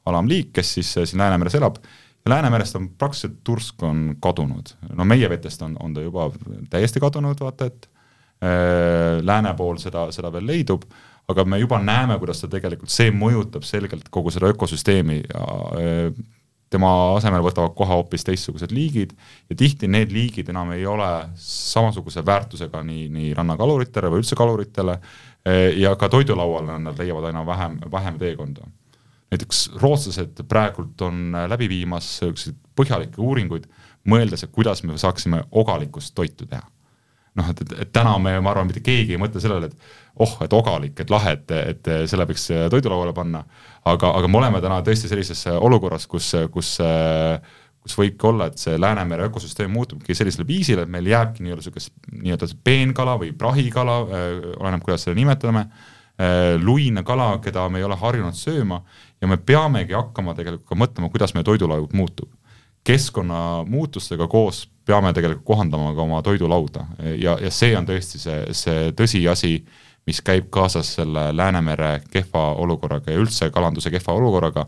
[0.06, 1.82] alamliik, kes siis siin Läänemeres elab.
[2.30, 6.28] Läänemerest on praktiliselt tursk on kadunud, no meie vetest on, on ta juba
[6.70, 7.88] täiesti kadunud, vaata et
[9.26, 10.86] lääne pool seda, seda veel leidub.
[11.30, 15.44] Aga me juba näeme, kuidas ta tegelikult, see mõjutab selgelt kogu seda ökosüsteemi ja
[16.72, 19.14] tema asemel võtavad koha hoopis teistsugused liigid
[19.50, 24.98] ja tihti need liigid enam ei ole samasuguse väärtusega nii, nii rannakaluritele või üldse kaluritele
[24.98, 28.68] äh, ja ka toidulauale nad leiavad aina vähem, vähem teekonda.
[29.32, 33.68] näiteks rootslased praegult on läbi viimas niisuguseid põhjalikke uuringuid,
[34.08, 36.68] mõeldes, et kuidas me saaksime ogalikust toitu teha
[37.40, 40.54] noh, et, et, täna me, ma arvan, mitte keegi ei mõtle sellele, et oh, et
[40.54, 43.46] ogalik, et lahe, et, et selle võiks toidulauale panna,
[43.88, 46.76] aga, aga me oleme täna tõesti sellises olukorras, kus, kus
[47.82, 51.96] kus võibki olla, et see Läänemere ökosüsteem muutubki sellisel viisil, et meil jääbki nii-öelda niisugust
[52.14, 53.96] nii-öelda peenkala või prahikala
[54.60, 55.66] oleneb, kuidas seda nimetame
[56.62, 58.84] luine kala, keda me ei ole harjunud sööma
[59.22, 62.30] ja me peamegi hakkama tegelikult ka mõtlema, kuidas meie toidulaud muutub
[62.84, 66.86] keskkonnamuutustega koos peame tegelikult kohandama ka oma toidulauda
[67.18, 69.54] ja, ja see on tõesti see, see tõsiasi,
[70.10, 74.66] mis käib kaasas selle Läänemere kehva olukorraga ja üldse kalanduse kehva olukorraga.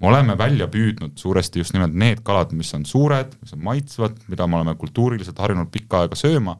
[0.00, 4.18] me oleme välja püüdnud suuresti just nimelt need kalad, mis on suured, mis on maitsvad,
[4.28, 6.56] mida me oleme kultuuriliselt harjunud pikka aega sööma.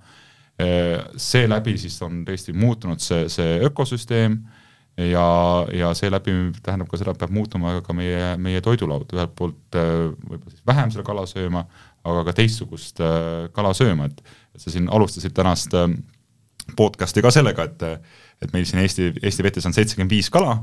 [1.17, 4.39] seeläbi siis on tõesti muutunud see, see ökosüsteem
[4.97, 6.33] ja, ja seeläbi
[6.65, 10.65] tähendab ka seda, et peab muutuma ka meie, meie toidulaud, ühelt poolt äh, võib-olla siis
[10.69, 11.67] vähem seda kala sööma,
[12.07, 14.23] aga ka teistsugust äh, kala sööma, et
[14.63, 15.91] sa siin alustasid tänast äh,
[16.79, 17.87] podcast'i ka sellega, et
[18.45, 20.59] et meil siin Eesti, Eesti vetes on seitsekümmend viis kala,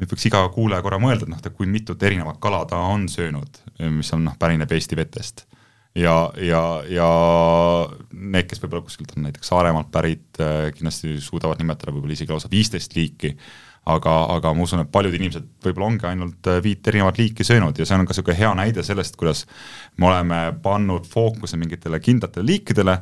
[0.00, 3.04] nüüd võiks iga kuulaja korra mõelda, et noh, et kui mitut erinevat kala ta on
[3.12, 3.60] söönud,
[3.92, 5.44] mis on noh, pärineb Eesti vetest
[5.96, 7.10] ja, ja, ja
[8.12, 12.50] need, kes võib-olla kuskilt on näiteks Saaremaalt pärit, äh, kindlasti suudavad nimetada võib-olla isegi lausa
[12.52, 13.32] viisteist liiki,
[13.92, 17.78] aga, aga ma usun, et paljud inimesed võib-olla ongi ainult äh, viit erinevat liiki söönud
[17.78, 19.46] ja see on ka niisugune hea näide sellest, kuidas
[19.96, 23.00] me oleme pannud fookuse mingitele kindlatele liikidele,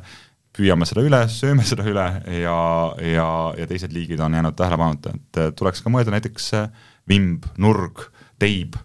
[0.55, 2.07] püüame seda üle, sööme seda üle
[2.39, 2.57] ja,
[3.03, 3.29] ja,
[3.59, 6.51] ja teised liigid on jäänud tähelepanuta, et äh, tuleks ka mõelda näiteks
[7.11, 8.07] vimb, nurg,
[8.39, 8.79] teib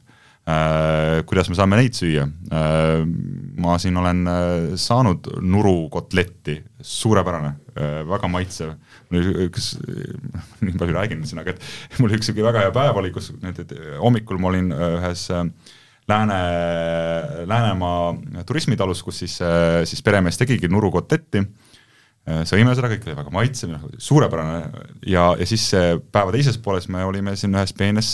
[1.29, 2.25] kuidas me saame neid süüa?
[2.51, 3.03] Äh,
[3.61, 7.55] ma siin olen äh, saanud nurukotletti, suurepärane,
[8.09, 8.73] väga maitsev.
[9.13, 9.75] üks,
[10.65, 11.63] nii palju räägin siin, aga et
[12.01, 15.29] mul üks sihuke väga hea päev oli, kus nüüd hommikul ma olin ühes
[16.11, 16.37] Lääne,
[17.47, 19.37] Läänemaa turismitalus, kus siis,
[19.87, 21.45] siis peremees tegigi nurukotletti
[22.49, 24.57] sõime seda, kõik oli väga maitsev, noh, suurepärane
[25.07, 25.69] ja, ja siis
[26.11, 28.11] päeva teises pooles me olime siin ühes peenes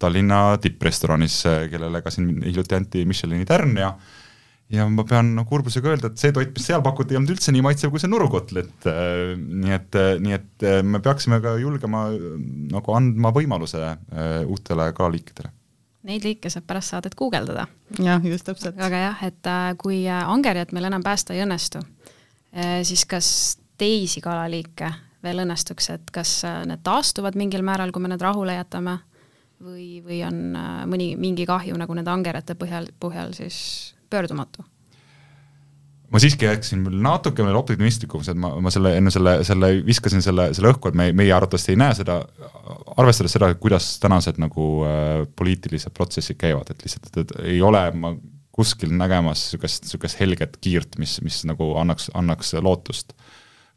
[0.00, 3.92] Tallinna tipprestoranis, kellele ka siin hiljuti anti Michelini tärn ja
[4.70, 7.52] ja ma pean no, kurbusega öelda, et see toit, mis seal pakuti, ei olnud üldse
[7.54, 12.04] nii maitsev kui see nurukotlet, nii et, nii et me peaksime ka julgema
[12.70, 15.50] nagu andma võimaluse äh, uutele kalaliikidele.
[16.06, 17.66] Neid liike saab pärast saadet guugeldada.
[17.98, 18.78] jah, just täpselt.
[18.80, 21.82] aga jah, et äh, kui äh, angerjat meil enam päästa ei õnnestu,
[22.86, 23.26] siis kas
[23.78, 24.88] teisi kalaliike
[25.22, 28.96] veel õnnestuks, et kas need taastuvad mingil määral, kui me need rahule jätame
[29.64, 33.60] või, või on äh, mõni, mingi kahju nagu nende angerate põhjal, põhjal siis
[34.10, 34.64] pöördumatu?
[36.10, 40.24] ma siiski jääksin veel natuke veel optimistlikuks, et ma, ma selle, enne selle, selle viskasin
[40.24, 42.16] selle, selle õhku, et me, meie arvatavasti ei näe seda,
[42.98, 47.84] arvestades seda, kuidas tänased nagu äh, poliitilised protsessid käivad, et lihtsalt, et, et ei ole
[47.94, 48.16] ma
[48.50, 53.14] kuskil nägemas niisugust, niisugust helget kiirt, mis, mis nagu annaks, annaks lootust.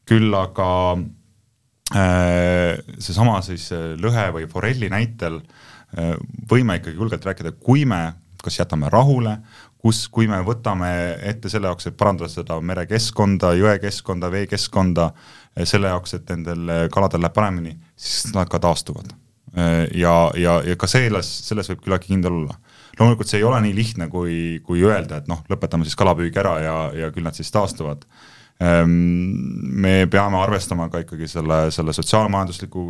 [0.10, 0.69] küll aga
[1.93, 5.69] äh, seesama siis äh, lõhe või forelli näitel Äh,
[6.49, 9.38] võime ikkagi julgelt rääkida, kui me kas jätame rahule,
[9.79, 10.89] kus, kui me võtame
[11.32, 17.23] ette selle jaoks, et parandada seda merekeskkonda, jõekeskkonda, veekeskkonda, äh, selle jaoks, et nendel kaladel
[17.23, 19.13] läheb paremini, siis nad ka taastuvad.
[19.56, 22.60] Äh, ja, ja, ja ka selles, selles võib küllaltki kindel olla.
[23.00, 26.58] loomulikult see ei ole nii lihtne, kui, kui öelda, et noh, lõpetame siis kalapüügi ära
[26.62, 28.06] ja, ja küll nad siis taastuvad
[28.62, 32.83] me peame arvestama ka ikkagi selle, selle sotsiaalmajandusliku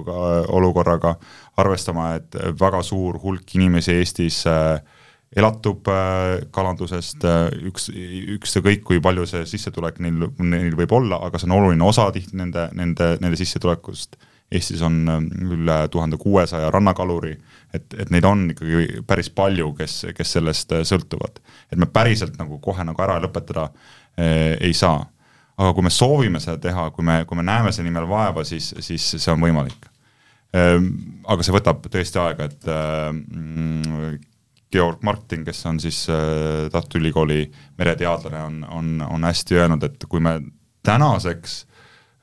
[0.53, 1.16] olukorraga,
[1.57, 4.76] arvestama, et väga suur hulk inimesi Eestis äh,
[5.36, 5.88] elatub
[6.53, 7.26] kalandusest,
[7.70, 7.89] üks,
[8.38, 12.38] ükskõik kui palju see sissetulek neil, neil võib olla, aga see on oluline osa tihti
[12.39, 14.20] nende, nende, nende sissetulekust.
[14.53, 14.99] Eestis on
[15.55, 17.32] üle tuhande kuuesaja rannakaluri,
[17.74, 21.41] et, et neid on ikkagi päris palju, kes, kes sellest sõltuvad.
[21.72, 23.72] et me päriselt nagu kohe nagu ära lõpetada
[24.18, 24.99] eh, ei saa.
[25.60, 28.72] Aga kui me soovime seda teha, kui me, kui me näeme selle nimel vaeva, siis,
[28.82, 29.89] siis see on võimalik.
[30.58, 30.88] Ehm,
[31.30, 34.16] aga see võtab tõesti aega, et äh,
[34.74, 37.45] Georg Martin, kes on siis äh, Tartu Ülikooli
[37.78, 40.39] mereteadlane, on, on, on hästi öelnud, et kui me
[40.86, 41.64] tänaseks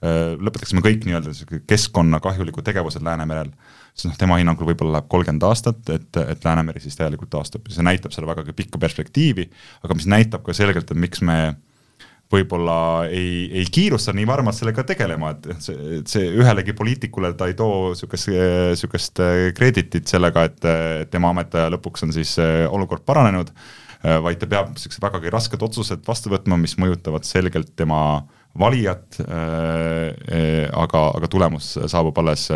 [0.00, 3.50] lõpetaksime kõik nii-öelda keskkonnakahjulikud tegevused Läänemerel,
[3.92, 7.68] siis noh, tema hinnangul võib-olla läheb kolmkümmend aastat, et, et Läänemeri siis täielikult taastub.
[7.68, 9.44] Ja see näitab seda vägagi pikka perspektiivi,
[9.84, 11.58] aga mis näitab ka selgelt, et miks me äh,
[12.30, 17.56] võib-olla ei, ei kiirusta nii varmalt sellega tegelema, et see, see ühelegi poliitikule ta ei
[17.58, 19.22] too niisugust, niisugust
[19.56, 22.36] kreditit sellega, et tema ametiaja lõpuks on siis
[22.70, 23.50] olukord paranenud,
[24.24, 28.22] vaid ta peab niisugused vägagi rasked otsused vastu võtma, mis mõjutavad selgelt tema
[28.58, 32.48] valijat, aga, aga tulemus saabub alles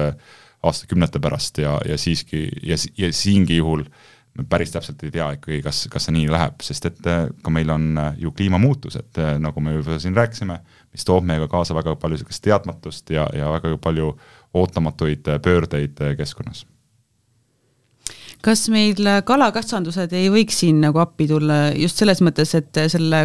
[0.65, 5.29] aastakümnete pärast ja, ja siiski, ja, ja siingi juhul äh, me päris täpselt ei tea
[5.37, 9.11] ikkagi, kas, kas see nii läheb, sest et äh, ka meil on äh, ju kliimamuutused,
[9.23, 10.59] äh, nagu me juba siin rääkisime,
[10.95, 14.15] mis toob meiega kaasa väga palju niisugust teadmatust ja, ja väga palju
[14.55, 16.67] ootamatuid pöördeid keskkonnas.
[18.45, 23.23] kas meil kalakasvandused ei võiks siin nagu appi tulla just selles mõttes, et selle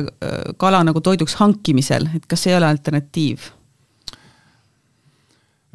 [0.57, 3.49] kala nagu toiduks hankimisel, et kas see ei ole alternatiiv?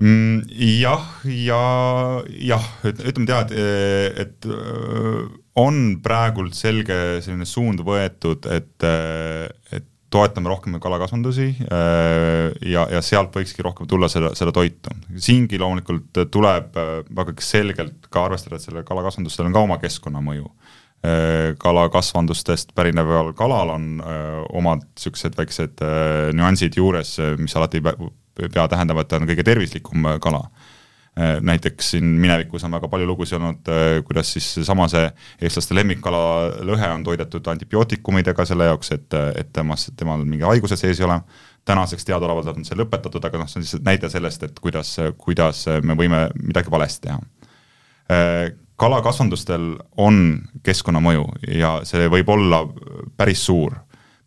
[0.03, 0.43] Mm,
[0.81, 1.59] jah, ja
[2.43, 3.53] jah, ütleme tead,
[4.19, 4.49] et
[5.55, 8.87] on praegult selge selline suund võetud, et,
[9.71, 14.91] et toetame rohkem kalakasvandusi ja, ja sealt võikski rohkem tulla seda, seda toitu.
[15.15, 16.75] siingi loomulikult tuleb
[17.15, 20.51] väga selgelt ka arvestada, et sellel kalakasvandustel on ka oma keskkonnamõju
[21.61, 23.89] kalakasvandustest pärineval kalal on
[24.57, 25.83] omad niisugused väiksed
[26.35, 27.83] nüansid juures, mis alati
[28.35, 30.45] pea tähendama, et ta on kõige tervislikum äh, kala.
[31.15, 35.05] Äh, näiteks siin minevikus on väga palju lugusid olnud, äh, kuidas siis seesama see
[35.47, 36.23] eestlaste lemmikkala
[36.67, 41.21] lõhe on toidetud antibiootikumidega selle jaoks, et, et temas, temal mingi haiguse sees ei ole.
[41.65, 45.65] tänaseks teadaolevalt on see lõpetatud, aga noh, see on lihtsalt näide sellest, et kuidas, kuidas
[45.83, 47.23] me võime midagi valesti teha
[48.77, 50.19] kalakasvandustel on
[50.67, 51.25] keskkonnamõju
[51.57, 52.65] ja see võib olla
[53.17, 53.79] päris suur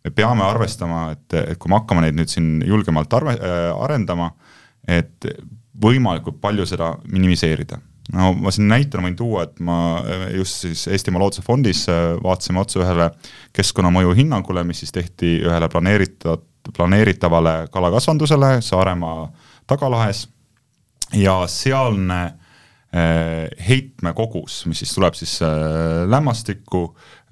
[0.04, 4.30] me peame arvestama, et, et kui me hakkame neid nüüd siin julgemalt arve, äh, arendama,
[4.88, 5.28] et
[5.78, 7.80] võimalikult palju seda minimiseerida.
[8.12, 12.14] no ma siin näitena võin tuua, et ma äh, just siis Eestimaa Looduse Fondis äh,
[12.22, 13.10] vaatasime otsa ühele
[13.56, 16.46] keskkonnamõju hinnangule, mis siis tehti ühele planeeritud,
[16.76, 19.30] planeeritavale kalakasvandusele Saaremaa
[19.68, 20.26] tagalahes
[21.16, 22.20] ja sealne
[23.68, 25.34] heitmekogus, mis siis tuleb siis
[26.08, 26.78] lämmastikku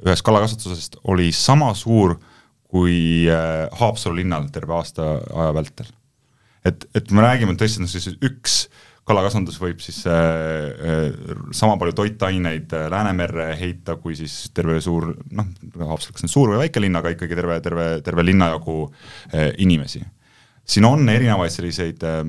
[0.05, 2.19] ühest kalakasvatusest, oli sama suur
[2.77, 5.89] kui äh, Haapsalu linnal terve aasta aja vältel.
[6.67, 8.67] et, et me räägime tõesti, noh siis üks
[9.07, 10.17] kalakasvandus võib siis äh,
[10.75, 16.35] äh, sama palju toitaineid äh, Läänemerre heita, kui siis terve suur noh, Haapsalu, kas nüüd
[16.35, 18.83] suur või väike linn, aga ikkagi terve, terve, terve linna jagu
[19.31, 20.03] äh, inimesi
[20.67, 22.21] siin on erinevaid selliseid äh,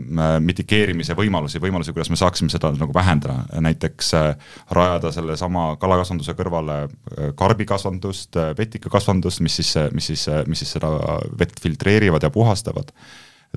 [0.43, 6.79] mitigeerimise võimalusi, võimalusi, kuidas me saaksime seda nagu vähendada, näiteks äh, rajada sellesama kalakasvanduse kõrvale
[6.85, 10.91] äh, karbikasvandust vetikakasvandust, mis siis, mis siis, mis siis seda
[11.39, 12.93] vett filtreerivad ja puhastavad.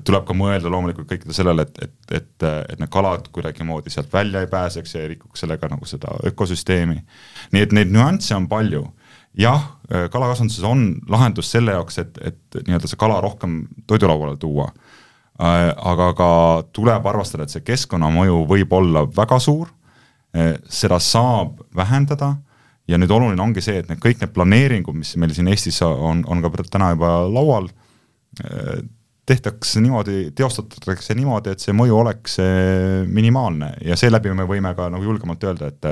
[0.03, 4.41] tuleb ka mõelda loomulikult kõikide sellele, et, et, et, et need kalad kuidagimoodi sealt välja
[4.41, 6.97] ei pääseks ja ei rikuks sellega nagu seda ökosüsteemi.
[7.51, 8.87] nii et neid nüansse on palju
[9.37, 14.71] jah, äh, kalakasvanduses on lahendus selle jaoks, et, et nii-öelda see kala rohkem toidulauale tuua.
[15.41, 16.29] Äh, aga ka
[16.75, 19.71] tuleb arvestada, et see keskkonnamõju võib olla väga suur,
[20.35, 22.35] äh, seda saab vähendada
[22.87, 26.25] ja nüüd oluline ongi see, et need kõik need planeeringud, mis meil siin Eestis on,
[26.27, 27.69] on ka täna juba laual,
[29.31, 34.89] tehtakse niimoodi, teostatakse niimoodi, et see mõju oleks eh, minimaalne ja seeläbi me võime ka
[34.91, 35.89] nagu julgemalt öelda, et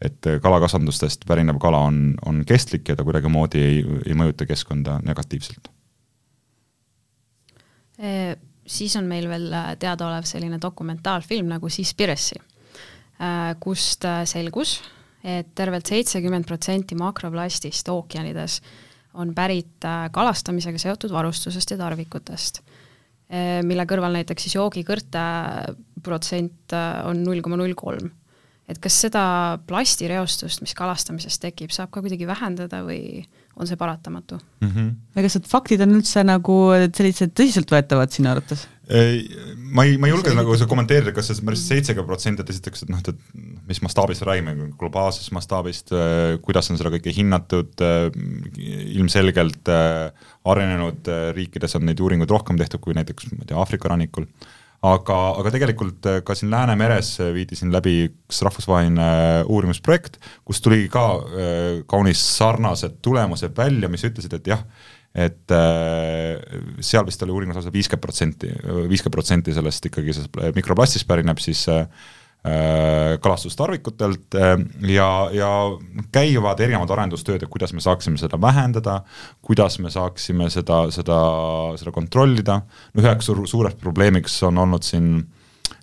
[0.00, 5.68] et kalakasvandustest pärinev kala on, on kestlik ja ta kuidagimoodi ei, ei mõjuta keskkonda negatiivselt
[7.98, 8.36] e,.
[8.70, 9.50] Siis on meil veel
[9.82, 12.36] teadaolev selline dokumentaalfilm nagu Seaspiracy,
[13.58, 14.76] kust selgus,
[15.26, 18.60] et tervelt seitsekümmend protsenti makroplastist ookeanides
[19.18, 22.69] on pärit kalastamisega seotud varustusest ja tarvikutest Eh,
[23.62, 25.20] mille kõrval näiteks siis joogikõrte
[26.02, 28.10] protsent eh, on null koma null kolm.
[28.70, 29.22] et kas seda
[29.66, 33.24] plastireostust, mis kalastamisest tekib, saab ka kuidagi vähendada või
[33.58, 34.68] on see paratamatu mm?
[34.68, 34.90] -hmm.
[35.16, 36.58] ja kas need faktid on üldse nagu
[36.94, 38.66] sellised tõsiseltvõetavad sinu arvates?
[38.90, 42.84] Ma ei, ma ei julge nagu seda kommenteerida, kas see päris seitsekümmend protsenti, et esiteks,
[42.84, 45.92] et noh, et mis mastaabist räägime, globaalsest mastaabist,
[46.42, 47.84] kuidas on seda kõike hinnatud,
[48.98, 54.26] ilmselgelt arenenud riikides on neid uuringuid rohkem tehtud kui näiteks ma ei tea, Aafrika rannikul.
[54.80, 60.16] Aga, aga tegelikult äh, ka siin Läänemeres äh, viidi siin läbi üks rahvusvaheline äh, uurimusprojekt,
[60.48, 61.02] kus tuli ka
[61.90, 64.64] kaunis sarnased tulemused välja, mis ütlesid, et jah,
[65.10, 65.52] et
[66.86, 68.50] seal vist oli uuringus lausa viiskümmend protsenti,
[68.90, 71.82] viiskümmend protsenti sellest ikkagi sellest mikroplastist pärineb siis äh,
[72.40, 74.56] Äh, kalastustarvikutelt äh,
[74.88, 75.48] ja, ja
[76.08, 78.94] käivad erinevad arendustööd, et kuidas me saaksime seda vähendada,
[79.44, 81.18] kuidas me saaksime seda, seda,
[81.76, 82.62] seda kontrollida,
[82.94, 85.10] no üheks suur, suureks probleemiks on olnud siin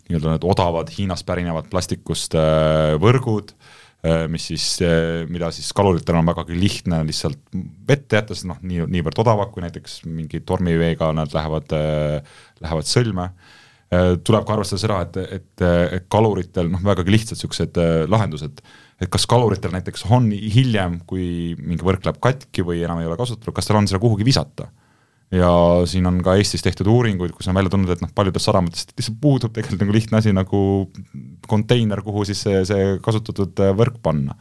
[0.07, 3.53] nii-öelda need odavad Hiinast pärinevad plastikust äh, võrgud,
[4.29, 4.65] mis siis,
[5.27, 7.39] mida siis kaluritel on vägagi lihtne lihtsalt
[7.89, 11.73] vette jätta, sest noh, nii, niivõrd odavad, kui näiteks mingi tormiveega nad lähevad,
[12.61, 13.31] lähevad sõlme
[13.87, 15.61] Äh, tuleb ka arvestada seda, et, et,
[15.95, 18.59] et kaluritel noh, vägagi lihtsad äh, lahendused,
[18.99, 23.15] et kas kaluritel näiteks on hiljem, kui mingi võrk läheb katki või enam ei ole
[23.15, 24.67] kasutatud, kas tal on seda kuhugi visata.
[25.33, 25.49] Ja
[25.89, 29.19] siin on ka Eestis tehtud uuringuid, kus on välja tulnud, et noh, paljudes sadamates lihtsalt
[29.21, 30.61] puudub tegelikult nagu lihtne asi nagu
[31.51, 34.37] konteiner, kuhu siis see, see kasutatud võrk panna.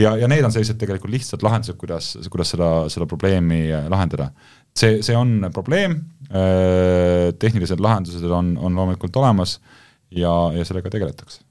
[0.00, 4.30] Ja, ja need on sellised tegelikult lihtsad lahendused, kuidas, kuidas seda, seda probleemi lahendada.
[4.78, 5.98] See, see on probleem,
[6.30, 9.58] äh, tehnilised lahendused on, on loomulikult olemas
[10.08, 11.42] ja, ja sellega tegeletakse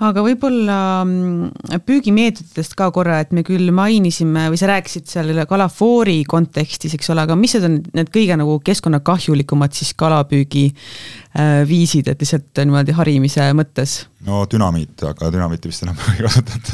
[0.00, 1.50] aga võib-olla mm,
[1.86, 7.20] püügimeetoditest ka korra, et me küll mainisime või sa rääkisid seal kalafoori kontekstis, eks ole,
[7.26, 13.42] aga mis need on need kõige nagu keskkonnakahjulikumad siis kalapüügiviisid, äh, et lihtsalt niimoodi harimise
[13.58, 13.90] mõttes?
[14.26, 16.70] no dünamiit, aga dünamiiti vist enam ei kasutata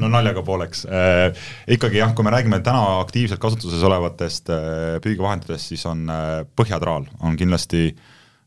[0.00, 0.92] no naljaga pooleks äh,.
[1.74, 4.58] ikkagi jah, kui me räägime täna aktiivselt kasutuses olevatest äh,
[5.02, 5.98] püügivahenditest, siis on
[6.56, 7.96] põhjatraal on kindlasti äh,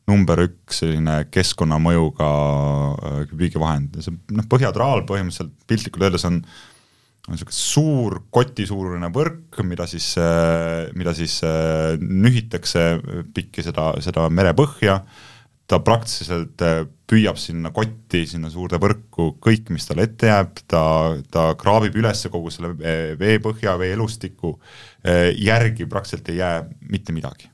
[0.09, 6.41] number üks selline keskkonnamõjuga äh, püügivahend, see noh, põhjatraal põhimõtteliselt piltlikult öeldes on
[7.25, 12.83] on niisugune suur kotisuurune võrk, mida siis, äh, mida siis äh, nühitakse
[13.33, 14.99] pikki seda, seda merepõhja,
[15.65, 16.61] ta praktiliselt
[17.09, 20.83] püüab sinna kotti, sinna suurde võrku kõik, mis talle ette jääb, ta,
[21.33, 22.75] ta kraabib üles kogu selle
[23.17, 24.53] veepõhja, veeelustiku,
[25.41, 26.53] järgi praktiliselt ei jää
[26.93, 27.49] mitte midagi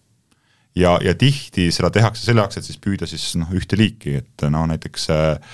[0.76, 4.48] ja, ja tihti seda tehakse selle jaoks, et siis püüda siis noh, ühte liiki, et
[4.54, 5.54] no näiteks äh,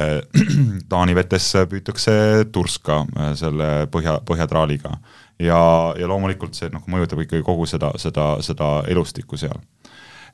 [0.00, 0.18] äh
[0.90, 2.16] Taani vetes püütakse
[2.52, 4.96] turska äh, selle põhja, põhjatraaliga
[5.38, 5.60] ja,
[5.98, 9.58] ja loomulikult see noh, mõjutab ikkagi kogu seda, seda, seda elustikku seal.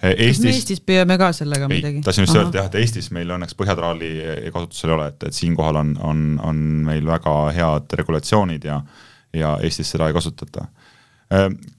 [0.03, 2.01] Eestis, kas me Eestis püüame ka sellega ei, midagi?
[2.03, 4.09] tahtsin just öelda jah, et Eestis meil õnneks põhjatraali
[4.51, 8.81] kasutusel ei ole, et, et siinkohal on, on, on meil väga head regulatsioonid ja
[9.33, 10.67] ja Eestis seda ei kasutata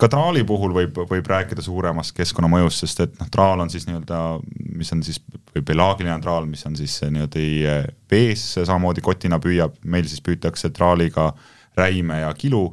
[0.01, 4.20] ka traali puhul võib, võib rääkida suuremast keskkonnamõjust, sest et noh, traal on siis nii-öelda,
[4.80, 5.20] mis on siis,
[5.54, 7.78] või pelaagiline traal, mis on siis nii-öelda
[8.12, 11.32] vees samamoodi kotina püüab, meil siis püütakse traaliga
[11.78, 12.66] räime ja kilu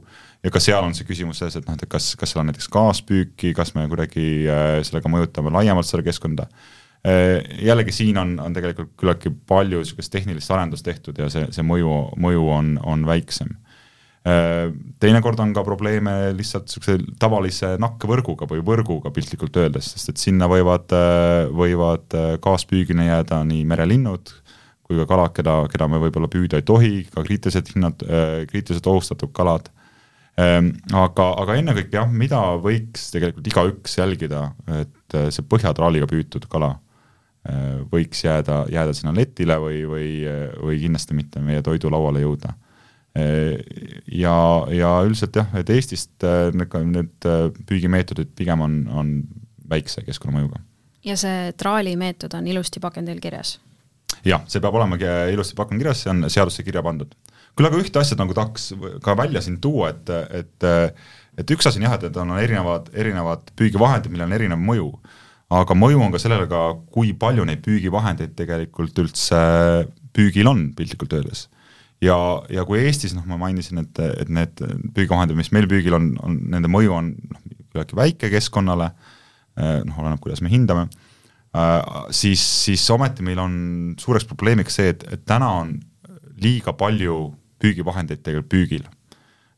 [0.45, 2.71] ja ka seal on see küsimus selles, et noh, et kas, kas seal on näiteks
[2.73, 6.49] kaaspüüki, kas me kuidagi äh, sellega mõjutame laiemalt seda keskkonda
[7.05, 7.43] äh,.
[7.61, 11.99] jällegi siin on, on tegelikult küllaltki palju niisugust tehnilist arendust tehtud ja see, see mõju,
[12.21, 13.70] mõju on, on väiksem Äh,
[14.21, 20.49] teinekord on ka probleeme lihtsalt niisuguse tavalise nakkevõrguga või võrguga piltlikult öeldes, sest et sinna
[20.51, 24.35] võivad, äh, võivad äh, kaaspüügina jääda nii merelinnud
[24.85, 28.01] kui ka kalad, keda, keda me võib-olla püüda ei tohi, ka kriitiliselt hinnad,
[28.51, 29.69] kriitiliselt ohustatud kalad.
[30.35, 34.49] Ähm, aga, aga ennekõike jah, mida võiks tegelikult igaüks jälgida,
[34.81, 36.73] et see põhjatraaliga püütud kala
[37.93, 40.09] võiks jääda, jääda sinna letile või, või,
[40.59, 42.51] või kindlasti mitte meie toidulauale jõuda
[43.19, 44.35] ja,
[44.71, 49.11] ja üldiselt jah, et Eestist äh, need, need äh, püügimeetodid pigem on, on
[49.71, 50.63] väikse keskkonnamõjuga.
[51.07, 53.59] ja see traali meetod on ilusti pakendil kirjas?
[54.27, 57.15] jah, see peab olemagi ilusti pakendil kirjas, see on seadusse kirja pandud.
[57.59, 58.71] küll aga ühte asja nagu tahaks
[59.03, 60.71] ka välja siin tuua, et, et
[61.41, 64.91] et üks asi on jah, et, et on erinevad, erinevad püügivahendid, millel on erinev mõju,
[65.57, 69.41] aga mõju on ka sellele ka, kui palju neid püügivahendeid tegelikult üldse
[70.15, 71.49] püügil on, piltlikult öeldes
[72.05, 72.17] ja,
[72.53, 74.63] ja kui Eestis noh, ma mainisin, et, et need
[74.97, 78.91] püügivahendid, mis meil püügil on, on, nende mõju on noh, küllaltki väike keskkonnale,
[79.57, 80.89] eh, noh, oleneb, kuidas me hindame,
[81.55, 83.59] eh, siis, siis ometi meil on
[84.01, 85.77] suureks probleemiks see, et, et täna on
[86.41, 87.27] liiga palju
[87.61, 88.89] püügivahendeid tegelikult püügil.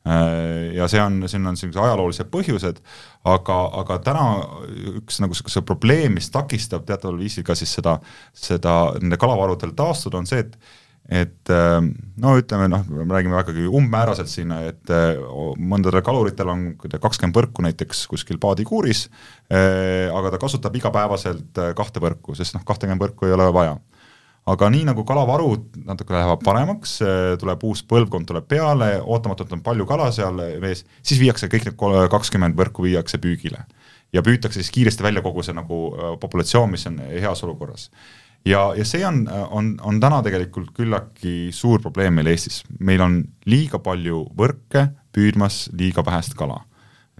[0.03, 2.81] Eh, ja see on, siin on niisugused ajaloolised põhjused,
[3.31, 4.25] aga, aga täna
[4.99, 7.95] üks nagu niisuguse probleem, mis takistab teataval viisil ka siis seda,
[8.35, 10.57] seda nende kalavarudel taastuda, on see, et
[11.11, 15.19] et ähm, no ütleme noh, me räägime vägagi umbmääraselt siin, et äh,
[15.59, 19.09] mõndadel kaluritel on kakskümmend võrku näiteks kuskil paadikuuris,
[19.51, 23.75] äh, aga ta kasutab igapäevaselt äh, kahte võrku, sest noh, kahtekümmend võrku ei ole vaja.
[24.47, 26.97] aga nii nagu kalavarud natuke lähevad paremaks,
[27.39, 32.09] tuleb uus põlvkond tuleb peale, ootamatult on palju kala seal vees, siis viiakse kõik need
[32.11, 33.63] kakskümmend võrku viiakse püügile.
[34.13, 37.89] ja püütakse siis kiiresti välja kogu see nagu populatsioon, mis on heas olukorras
[38.45, 43.21] ja, ja see on, on, on täna tegelikult küllaltki suur probleem meil Eestis, meil on
[43.49, 46.63] liiga palju võrke püüdmas liiga vähest kala.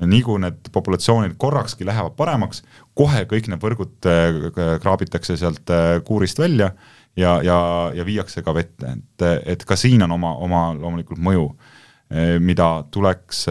[0.02, 2.64] nii kui need populatsioonid korrakski lähevad paremaks,
[2.98, 6.72] kohe kõik need võrgud äh, kraabitakse sealt äh, kuurist välja
[7.16, 7.58] ja, ja,
[7.94, 11.46] ja viiakse ka vette, et, et ka siin on oma, oma loomulikult mõju,
[12.10, 13.46] äh, mida tuleks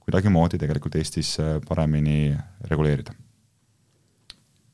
[0.00, 1.36] kuidagimoodi tegelikult Eestis
[1.68, 2.32] paremini
[2.70, 3.12] reguleerida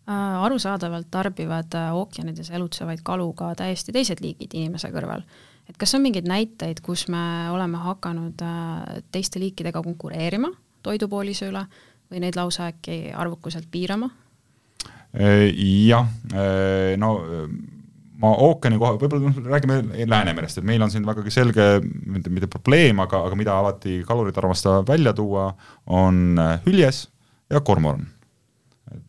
[0.06, 5.24] arusaadavalt tarbivad äh, ookeanides elutsevaid kalu ka täiesti teised liigid inimese kõrval.
[5.68, 10.52] et kas on mingeid näiteid, kus me oleme hakanud äh, teiste liikidega konkureerima
[10.86, 11.64] toidupoolise üle
[12.10, 14.10] või neid lausa äkki arvukuselt piirama?
[15.16, 16.08] jah,
[17.00, 17.10] no
[18.20, 19.78] ma ookeani koha, võib-olla noh, räägime
[20.10, 21.64] Läänemerest, et meil on siin vägagi selge,
[22.04, 25.46] mitte, mitte probleem, aga, aga mida alati kalurid armastavad välja tuua,
[25.86, 26.36] on
[26.66, 27.06] hüljes
[27.48, 28.04] ja kormoran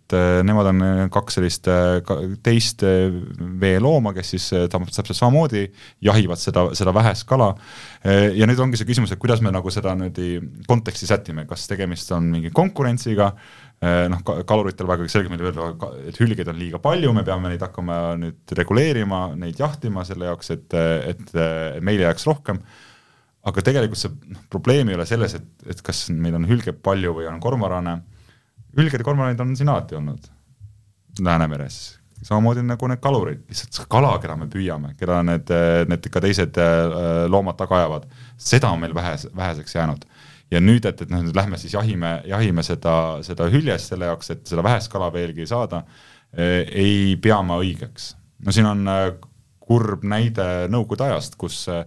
[0.07, 1.99] et äh, nemad on äh, kaks sellist äh,
[2.43, 5.65] teist veelooma, kes siis täpselt samamoodi
[6.05, 7.53] jahivad seda, seda vähest kala.
[8.07, 12.11] ja nüüd ongi see küsimus, et kuidas me nagu seda niimoodi konteksti sätime, kas tegemist
[12.15, 13.31] on mingi konkurentsiga,
[14.13, 18.55] noh, kaluritel väga selgelt öelda, et hülgeid on liiga palju, me peame neid hakkama nüüd
[18.61, 20.77] reguleerima, neid jahtima selle jaoks, et,
[21.11, 21.33] et
[21.83, 22.61] meile jääks rohkem
[23.47, 27.17] aga tegelikult see noh, probleem ei ole selles, et, et kas meil on hülgeid palju
[27.17, 27.99] või on kormorane
[28.77, 30.33] hülgede kormoranid on siin alati olnud
[31.23, 35.49] Läänemeres, samamoodi nagu need kalurid, lihtsalt see kala, keda me püüame, keda need,
[35.89, 38.05] need ka teised äh, loomad taga ajavad,
[38.37, 40.05] seda on meil vähe, väheseks jäänud.
[40.51, 42.93] ja nüüd, et, et noh, nüüd lähme siis jahime, jahime seda,
[43.25, 45.81] seda hüljest selle jaoks, et seda vähest kala veelgi saada,
[46.37, 48.13] äh, ei pea ma õigeks.
[48.45, 49.09] no siin on äh,
[49.67, 51.83] kurb näide Nõukogude ajast, kus äh,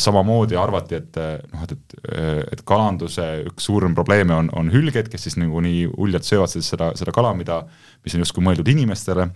[0.00, 5.10] samamoodi arvati, et äh, noh, et, et, et kalanduse üks suurem probleeme on, on hülged,
[5.12, 7.62] kes siis nagu nii uljalt söövad siis seda, seda kala, mida,
[8.04, 9.28] mis on justkui mõeldud inimestele.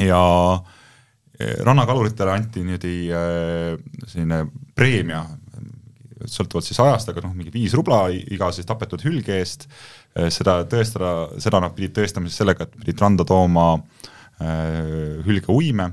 [0.00, 0.22] Ja
[0.56, 2.96] äh, rannakaluritele anti niimoodi
[4.06, 4.42] selline
[4.76, 5.22] preemia,
[6.28, 9.64] sõltuvalt siis ajast, aga noh, mingi viis rubla iga siis tapetud hülge eest,
[10.34, 13.70] seda tõestada, seda nad pidid tõestama siis sellega, et pidid randa tooma
[15.24, 15.86] hülgeuime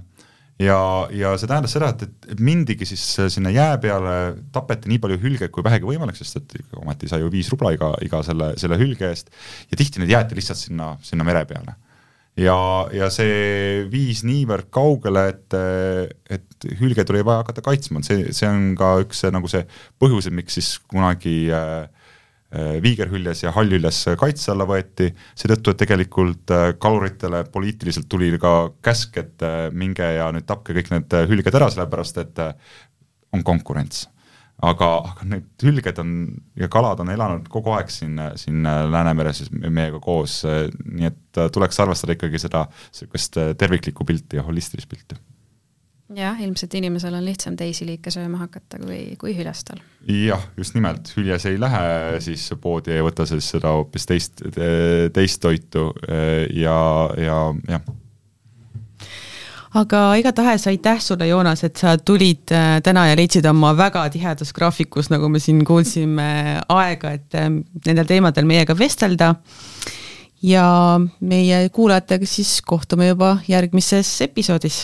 [0.61, 0.79] ja,
[1.13, 3.03] ja see tähendas seda, et, et mindigi siis
[3.33, 4.13] sinna jää peale
[4.53, 7.91] tapeti nii palju hülgeid kui vähegi võimalik, sest et ometi sai ju viis rubla iga,
[8.05, 9.29] iga selle, selle hülge eest
[9.71, 11.77] ja tihti need jäeti lihtsalt sinna, sinna mere peale.
[12.37, 12.57] ja,
[12.93, 15.59] ja see viis niivõrd kaugele, et,
[16.29, 19.65] et hülge tuli vaja hakata kaitsma, see, see on ka üks nagu see
[20.01, 21.87] põhjus, et miks siis kunagi Äh,
[22.55, 29.17] viigerhüljes ja hallhüljes kaitse alla võeti, seetõttu, et tegelikult äh, kaluritele poliitiliselt tuli ka käsk,
[29.19, 32.45] et äh, minge ja nüüd tapke kõik need hülged ära, sellepärast et
[33.35, 34.07] on konkurents.
[34.63, 36.13] aga, aga need hülged on
[36.57, 42.15] ja kalad on elanud kogu aeg siin, siin Läänemeres meiega koos, nii et tuleks arvestada
[42.15, 45.19] ikkagi seda niisugust terviklikku pilti ja holistilist pilti
[46.15, 49.81] jah, ilmselt inimesel on lihtsam teisi liike sööma hakata kui, kui hüljastel.
[50.07, 54.43] jah, just nimelt, hüljes ei lähe siis poodi ja ei võta siis seda hoopis teist,
[55.13, 55.89] teist toitu
[56.55, 56.81] ja,
[57.19, 57.95] ja jah
[59.75, 64.53] aga igatahes aitäh sulle, Joonas, et sa tulid äh, täna ja leidsid oma väga tihedas
[64.55, 66.29] graafikus, nagu me siin kuulsime,
[66.73, 67.49] aega, et äh,
[67.85, 69.35] nendel teemadel meiega vestelda.
[70.41, 74.83] ja meie kuulajatega siis kohtume juba järgmises episoodis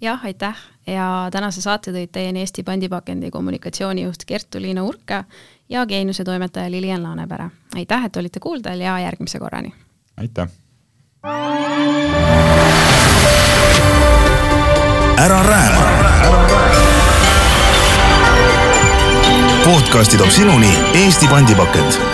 [0.00, 5.24] jah, aitäh ja tänase saate tõid teieni Eesti Pandipakendi kommunikatsioonijuht Kertu-Liina Urka
[5.68, 7.50] ja Geeniuse toimetaja Lilian Laanepere.
[7.74, 9.74] aitäh, et olite kuuldel ja järgmise korrani!
[10.16, 10.48] aitäh!
[15.18, 15.84] ära rääma!
[19.64, 22.09] podcasti toob sinuni Eesti pandipakend